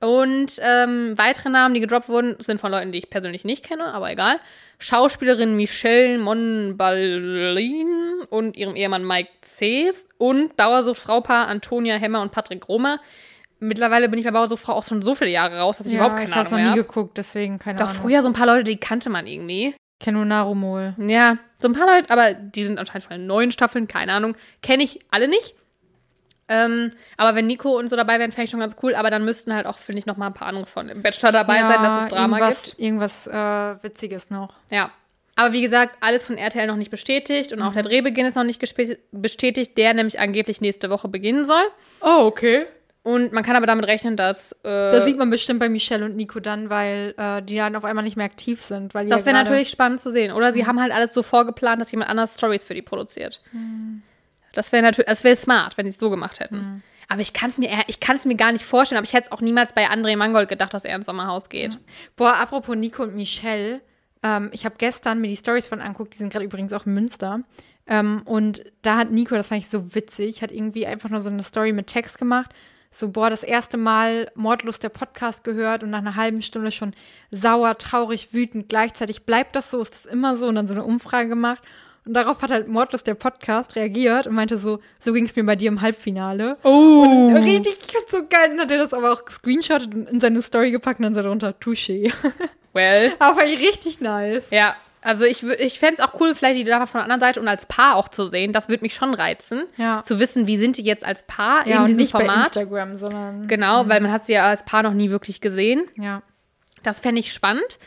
[0.00, 3.94] Und ähm, weitere Namen, die gedroppt wurden, sind von Leuten, die ich persönlich nicht kenne,
[3.94, 4.38] aber egal.
[4.78, 13.00] Schauspielerin Michelle Monballin und ihrem Ehemann Mike Cees und Bauersuchtfraupaar Antonia Hemmer und Patrick Romer.
[13.58, 16.28] Mittlerweile bin ich bei Bauersuchtfrau auch schon so viele Jahre raus, dass ich überhaupt keine
[16.28, 16.82] ich Ahnung noch mehr nie habe.
[16.82, 18.02] geguckt, deswegen keine Doch Ahnung.
[18.02, 19.74] früher so ein paar Leute, die kannte man irgendwie.
[19.98, 20.94] Ich kenne nur Narumol.
[20.98, 24.36] Ja, so ein paar Leute, aber die sind anscheinend von den neuen Staffeln, keine Ahnung.
[24.62, 25.54] Kenne ich alle nicht.
[26.48, 28.94] Ähm, aber wenn Nico und so dabei wären, fände ich schon ganz cool.
[28.94, 31.32] Aber dann müssten halt auch, finde ich, noch mal ein paar andere von dem Bachelor
[31.32, 32.78] dabei sein, dass es Drama irgendwas, gibt.
[32.78, 34.52] Irgendwas äh, Witziges noch.
[34.70, 34.90] Ja.
[35.34, 37.74] Aber wie gesagt, alles von RTL noch nicht bestätigt und auch Mhm.
[37.74, 38.60] der Drehbeginn ist noch nicht
[39.12, 41.62] bestätigt, der nämlich angeblich nächste Woche beginnen soll.
[42.00, 42.66] Oh, okay.
[43.06, 44.50] Und man kann aber damit rechnen, dass.
[44.64, 47.84] Äh, Das sieht man bestimmt bei Michelle und Nico dann, weil äh, die dann auf
[47.84, 48.94] einmal nicht mehr aktiv sind.
[48.94, 50.32] Weil das ja wäre natürlich spannend zu sehen.
[50.32, 50.66] Oder sie Mhm.
[50.66, 53.42] haben halt alles so vorgeplant, dass jemand anders Stories für die produziert.
[54.54, 56.56] Das wäre natürlich, das wäre smart, wenn sie es so gemacht hätten.
[56.56, 56.82] Mhm.
[57.08, 58.98] Aber ich kann es mir, ich kann es mir gar nicht vorstellen.
[58.98, 61.78] Aber ich hätte es auch niemals bei André Mangold gedacht, dass er ins Sommerhaus geht.
[62.16, 63.80] Boah, apropos Nico und Michelle.
[64.24, 66.94] Ähm, ich habe gestern mir die Stories von anguckt, die sind gerade übrigens auch in
[66.94, 67.42] Münster.
[67.86, 71.28] Ähm, und da hat Nico, das fand ich so witzig, hat irgendwie einfach nur so
[71.30, 72.50] eine Story mit Text gemacht.
[72.98, 76.94] So, boah, das erste Mal Mordlust der Podcast gehört und nach einer halben Stunde schon
[77.30, 78.70] sauer, traurig, wütend.
[78.70, 81.62] Gleichzeitig bleibt das so, ist das immer so und dann so eine Umfrage gemacht.
[82.06, 85.44] Und darauf hat halt Mordlust der Podcast reagiert und meinte so, so ging es mir
[85.44, 86.56] bei dir im Halbfinale.
[86.62, 87.34] Oh.
[87.34, 88.48] Richtig, ich fand's so geil.
[88.48, 91.20] Dann hat er das aber auch gescreenshottet und in seine Story gepackt und dann so
[91.20, 92.14] darunter Touché.
[92.72, 93.12] Well.
[93.18, 94.48] Aber richtig nice.
[94.48, 94.74] Ja.
[95.06, 97.46] Also ich, ich fände es auch cool, vielleicht die Dame von der anderen Seite und
[97.48, 98.52] als Paar auch zu sehen.
[98.52, 99.62] Das würde mich schon reizen.
[99.76, 100.02] Ja.
[100.02, 102.46] Zu wissen, wie sind die jetzt als Paar Ja, in und diesem nicht bei Format.
[102.56, 105.84] Instagram, sondern Genau, weil man hat sie ja als Paar noch nie wirklich gesehen.
[105.96, 106.22] ja.
[106.82, 107.78] Das fände ich spannend.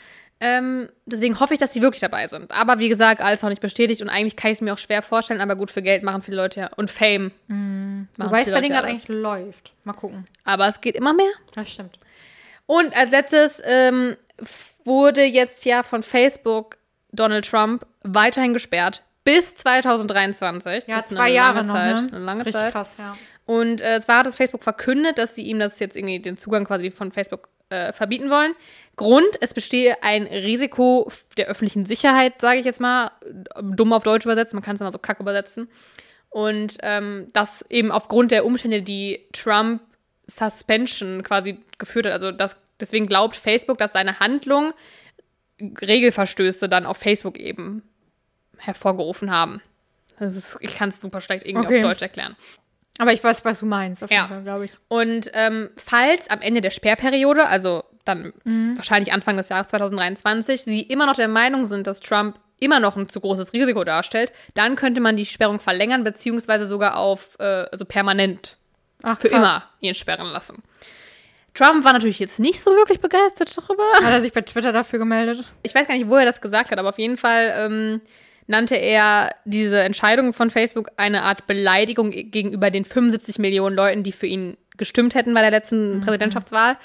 [0.42, 2.52] Ähm, deswegen hoffe ich, dass sie wirklich dabei sind.
[2.52, 5.02] Aber wie gesagt, alles noch nicht bestätigt und eigentlich kann ich es mir auch schwer
[5.02, 6.70] vorstellen, aber gut, für Geld machen viele Leute ja.
[6.76, 7.32] Und Fame.
[7.48, 9.74] machen Wobei es bei denen gerade eigentlich läuft.
[9.84, 10.28] Mal gucken.
[10.46, 11.32] Aber es geht immer mehr.
[11.56, 11.98] Das stimmt.
[12.66, 14.16] Und als letztes ähm,
[14.86, 16.78] wurde jetzt ja von Facebook
[17.12, 19.04] Donald Trump weiterhin gesperrt.
[19.24, 20.88] Bis 2023.
[20.88, 21.96] Ja, zwei Jahre lange noch, Zeit.
[21.96, 22.08] ne?
[22.14, 22.72] Eine lange Richtig Zeit.
[22.72, 23.14] krass, ja.
[23.46, 26.66] Und äh, zwar hat das Facebook verkündet, dass sie ihm das jetzt irgendwie den Zugang
[26.66, 28.56] quasi von Facebook äh, verbieten wollen.
[28.96, 33.12] Grund, es bestehe ein Risiko der öffentlichen Sicherheit, sage ich jetzt mal,
[33.62, 35.70] dumm auf Deutsch übersetzt, man kann es immer so kack übersetzen.
[36.30, 39.82] Und ähm, das eben aufgrund der Umstände, die Trump
[40.28, 42.14] Suspension quasi geführt hat.
[42.14, 44.74] Also das, deswegen glaubt Facebook, dass seine Handlung
[45.82, 47.84] Regelverstöße dann auf Facebook eben
[48.58, 49.62] hervorgerufen haben.
[50.20, 51.84] Das ist, ich kann es super schlecht irgendwie Okay.
[51.84, 52.36] auf Deutsch erklären.
[52.98, 54.18] Aber ich weiß, was du meinst, auf Ja.
[54.24, 54.72] jeden Fall, glaube ich.
[54.90, 58.34] Und ähm, falls am Ende der Sperrperiode, also dann
[58.76, 62.98] wahrscheinlich Anfang des Jahres 2023, sie immer noch der Meinung sind, dass Trump immer noch
[62.98, 67.44] ein zu großes Risiko darstellt, dann könnte man die Sperrung verlängern, beziehungsweise sogar auf, äh,
[67.72, 68.58] also permanent,
[69.04, 69.38] Ach, für krass.
[69.40, 70.62] immer ihn sperren lassen.
[71.60, 73.84] Trump war natürlich jetzt nicht so wirklich begeistert darüber.
[74.04, 75.44] Hat er sich bei Twitter dafür gemeldet?
[75.64, 78.02] Ich weiß gar nicht, wo er das gesagt hat, aber auf jeden Fall ähm,
[78.48, 84.12] nannte er diese Entscheidung von Facebook eine Art Beleidigung gegenüber den 75 Millionen Leuten, die
[84.12, 86.78] für ihn gestimmt hätten bei der letzten Präsidentschaftswahl.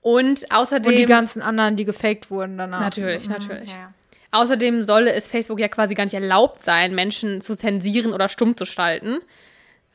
[0.00, 0.92] Und außerdem.
[0.92, 2.80] Und die ganzen anderen, die gefaked wurden danach.
[2.80, 3.68] Natürlich, Mhm, natürlich.
[3.68, 3.92] Ja.
[4.30, 8.56] Außerdem solle es Facebook ja quasi gar nicht erlaubt sein, Menschen zu zensieren oder stumm
[8.56, 9.18] zu schalten.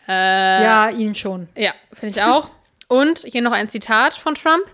[0.08, 1.48] Äh, ja, ihn schon.
[1.56, 2.50] Ja, finde ich auch.
[2.92, 4.66] Und hier noch ein Zitat von Trump.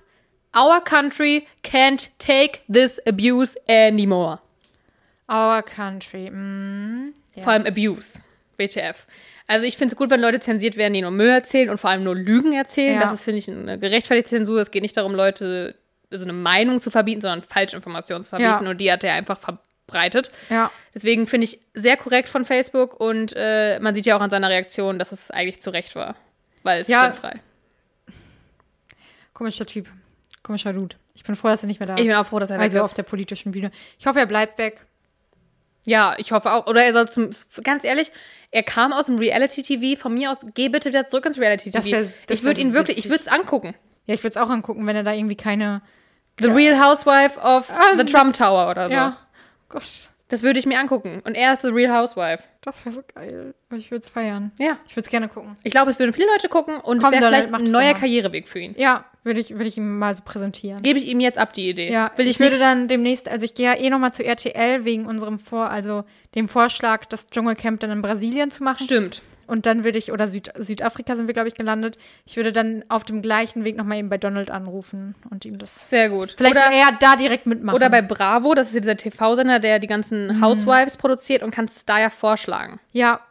[0.56, 4.40] Our country can't take this abuse anymore.
[5.30, 6.32] Our country.
[6.32, 7.44] Mm, ja.
[7.44, 8.20] Vor allem Abuse.
[8.58, 9.06] WTF.
[9.46, 11.92] Also ich finde es gut, wenn Leute zensiert werden, die nur Müll erzählen und vor
[11.92, 12.96] allem nur Lügen erzählen.
[12.96, 13.02] Ja.
[13.02, 14.60] Das ist, finde ich, eine gerechtfertigte Zensur.
[14.62, 15.76] Es geht nicht darum, Leute
[16.10, 18.64] so eine Meinung zu verbieten, sondern Falschinformationen zu verbieten.
[18.64, 18.70] Ja.
[18.72, 20.32] Und die hat er einfach verbreitet.
[20.50, 20.72] ja.
[20.96, 24.50] Deswegen finde ich sehr korrekt von Facebook und äh, man sieht ja auch an seiner
[24.50, 26.16] Reaktion, dass es eigentlich zu Recht war.
[26.64, 27.04] Weil es Ja.
[27.04, 27.40] sinnfrei.
[29.38, 29.88] Komischer Typ.
[30.42, 30.96] Komischer Dude.
[31.14, 32.00] Ich bin froh, dass er nicht mehr da ist.
[32.00, 32.84] Ich bin auch froh, dass er weg also ist.
[32.84, 33.70] auf der politischen Bühne.
[34.00, 34.88] Ich hoffe, er bleibt weg.
[35.84, 36.66] Ja, ich hoffe auch.
[36.66, 37.30] Oder er soll zum,
[37.64, 38.12] ganz ehrlich,
[38.50, 40.02] er kam aus dem Reality-TV.
[40.02, 42.12] Von mir aus, geh bitte wieder zurück ins Reality-TV.
[42.30, 43.76] Ich würde ihn wirklich, ich würde es angucken.
[44.08, 45.84] Ja, ich würde es auch angucken, wenn er da irgendwie keine.
[46.40, 48.94] The Real Housewife of Ah, the Trump Tower oder so.
[48.96, 49.18] Ja.
[49.70, 49.84] Gott,
[50.30, 51.22] Das würde ich mir angucken.
[51.24, 52.44] Und er ist The Real Housewife.
[52.62, 53.56] das wäre so geil.
[53.76, 54.52] Ich würde es feiern.
[54.60, 54.78] Ja.
[54.88, 55.56] Ich würde es gerne gucken.
[55.64, 57.94] Ich glaube, es würden viele Leute gucken und Komm, es wäre vielleicht ein neuer.
[57.94, 58.76] Karriereweg für ihn.
[58.78, 60.82] Ja, würde ich, würde ich ihm mal so präsentieren.
[60.82, 61.92] Gebe ich ihm jetzt ab die Idee.
[61.92, 64.84] Ja, Will ich, ich, würde dann demnächst, also ich gehe ja eh nochmal zu RTL
[64.84, 66.04] wegen unserem Vor, also
[66.36, 68.84] dem Vorschlag, das Dschungelcamp dann in Brasilien zu machen.
[68.84, 69.22] Stimmt.
[69.48, 71.98] Und dann würde ich, oder Süd, Südafrika sind wir, glaube ich, gelandet.
[72.26, 75.90] Ich würde dann auf dem gleichen Weg nochmal eben bei Donald anrufen und ihm das.
[75.90, 76.36] Sehr gut.
[76.38, 77.76] Vielleicht oder, will er da direkt mitmachen.
[77.76, 80.42] oder bei Bravo, das ist ja dieser TV-Sender, der die ganzen Mhm.
[80.44, 82.80] Housewives produziert und kannst es da ja vorschlagen.
[82.92, 83.22] Ja,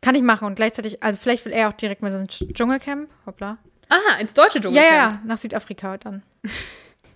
[0.00, 0.46] kann ich machen.
[0.46, 3.08] Und gleichzeitig, also vielleicht will er auch direkt mit ins Dschungelcamp.
[3.26, 3.58] Hoppla.
[3.88, 4.90] Aha, ins deutsche Dschungelcamp.
[4.92, 6.22] ja, ja, nach Südafrika dann.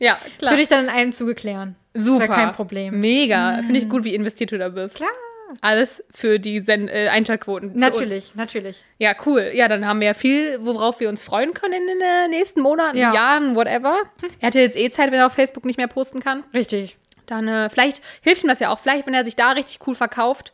[0.03, 0.53] Ja, Das klar.
[0.53, 1.77] würde ich dann in einem Zuge klären.
[1.93, 2.27] Super.
[2.27, 2.95] Das ist ja kein Problem.
[2.95, 3.01] Mhm.
[3.01, 3.57] Mega.
[3.63, 4.95] Finde ich gut, wie investiert du da bist.
[4.95, 5.11] Klar.
[5.61, 7.73] Alles für die Sen äh, Einschaltquoten.
[7.75, 8.83] Natürlich, natürlich.
[8.99, 9.51] Ja, cool.
[9.55, 12.61] Ja, dann haben wir ja viel, worauf wir uns freuen können in den äh, nächsten
[12.61, 13.13] Monaten, Ja.
[13.15, 13.99] Jahren, whatever.
[14.41, 16.45] Er hat ja jetzt eh Zeit, wenn er auf Facebook nicht mehr posten kann.
[16.55, 16.97] Richtig.
[17.27, 18.79] Dann äh, vielleicht hilft ihm das ja auch.
[18.79, 20.53] Vielleicht, wenn er sich da richtig cool verkauft,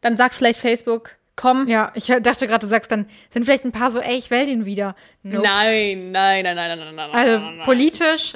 [0.00, 1.66] dann sagt vielleicht Facebook, komm.
[1.68, 4.46] Ja, ich dachte gerade, du sagst dann, sind vielleicht ein paar so, ey, ich will
[4.46, 4.94] den wieder.
[5.22, 5.46] Nope.
[5.46, 7.10] Nein, nein, nein, nein, nein, nein, nein.
[7.12, 7.64] Also nein, nein.
[7.64, 8.34] politisch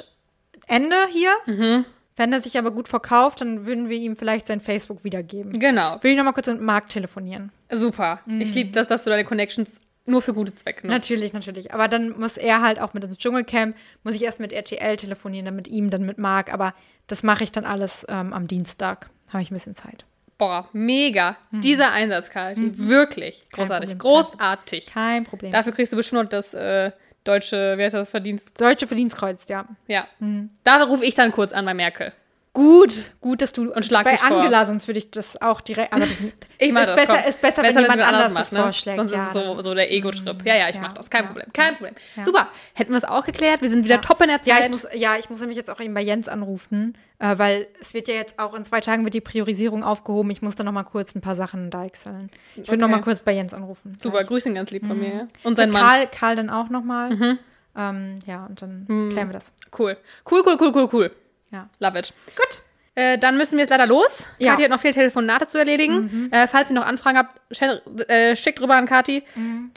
[0.67, 1.31] Ende hier.
[1.45, 1.85] Mhm.
[2.15, 5.59] Wenn er sich aber gut verkauft, dann würden wir ihm vielleicht sein Facebook wiedergeben.
[5.59, 5.97] Genau.
[6.01, 7.51] Will ich nochmal kurz mit Marc telefonieren?
[7.71, 8.19] Super.
[8.25, 8.41] Mhm.
[8.41, 10.93] Ich liebe das, dass du deine Connections nur für gute Zwecke nutzt.
[10.93, 11.73] Natürlich, natürlich.
[11.73, 15.45] Aber dann muss er halt auch mit ins Dschungelcamp, muss ich erst mit RTL telefonieren,
[15.45, 16.53] dann mit ihm, dann mit Marc.
[16.53, 16.73] Aber
[17.07, 19.09] das mache ich dann alles ähm, am Dienstag.
[19.29, 20.05] Habe ich ein bisschen Zeit.
[20.37, 21.37] Boah, mega.
[21.51, 22.73] Dieser Einsatz, Kati.
[22.77, 23.43] Wirklich.
[23.45, 23.55] Mhm.
[23.55, 23.97] Kein Großartig.
[23.97, 23.99] Problem.
[23.99, 24.85] Großartig.
[24.87, 25.51] Kein Problem.
[25.51, 26.91] Dafür kriegst du bestimmt noch das äh,
[27.23, 28.59] deutsche, wer ist das, Verdienst?
[28.59, 29.65] Deutsche Verdienstkreuz, ja.
[29.87, 30.07] Ja.
[30.19, 30.49] Mhm.
[30.63, 32.13] Da rufe ich dann kurz an bei Merkel.
[32.55, 34.37] Gut, gut, dass du Und schlag bei dich vor.
[34.37, 35.91] Angela, sonst würde ich das auch direkt.
[35.91, 36.05] Aber
[36.59, 36.95] Ich mach ist das.
[36.95, 37.29] besser, komm.
[37.29, 38.59] ist besser, wenn wenn jemand anders machst, das ne?
[38.63, 38.97] vorschlägt.
[38.99, 40.45] Sonst ja, ist so, so der Ego-Trip.
[40.45, 41.09] Ja, ja, ich Ja, mach das.
[41.09, 41.47] Kein ja, Problem.
[41.51, 41.95] Kein Problem.
[42.21, 42.47] Super.
[42.75, 43.63] Hätten wir es auch geklärt.
[43.63, 44.47] Wir sind wieder top in der Zeit.
[44.47, 47.67] Ja, ich muss, ja, ich muss nämlich jetzt auch eben bei Jens anrufen, äh, weil
[47.79, 50.29] es wird ja jetzt auch in zwei Tagen wird die Priorisierung aufgehoben.
[50.31, 52.29] Ich muss da noch mal kurz ein paar Sachen deichseln.
[52.57, 52.97] Ich würde noch Okay.
[52.97, 53.97] mal kurz bei Jens anrufen.
[54.01, 54.27] Super, Gleich.
[54.27, 55.13] grüß ihn ganz lieb von mir.
[55.13, 55.27] ja.
[55.43, 55.81] Und sein Mann.
[55.81, 55.85] Mhm.
[55.87, 57.37] Karl, Karl dann auch noch mal.
[57.75, 59.51] Ähm, ja, und dann klären wir das.
[59.77, 59.97] Cool.
[60.29, 61.11] Cool, cool, cool, cool, cool.
[61.51, 61.69] Ja.
[61.79, 62.13] Love it.
[62.35, 62.61] Gut.
[62.95, 64.27] Äh, dann müssen wir jetzt leider los.
[64.37, 64.51] Ja.
[64.51, 66.29] Kathi hat noch viele Telefonate zu erledigen.
[66.31, 69.23] Äh, falls ihr noch Anfragen habt, sch- äh, schickt rüber an Kathi.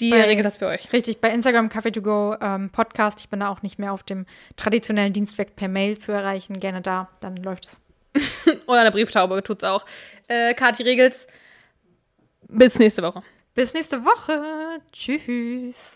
[0.00, 0.92] Die Bei- regelt das für euch.
[0.92, 3.20] Richtig, bei Instagram Café to go ähm, Podcast.
[3.20, 6.60] Ich bin da auch nicht mehr auf dem traditionellen Dienstweg per Mail zu erreichen.
[6.60, 7.80] Gerne da, dann läuft es.
[8.66, 9.86] Oder eine Brieftaube tut's auch.
[10.28, 11.26] Äh, Kathi regelt's.
[12.48, 13.22] Bis nächste Woche.
[13.54, 14.80] Bis nächste Woche.
[14.92, 15.94] Tschüss.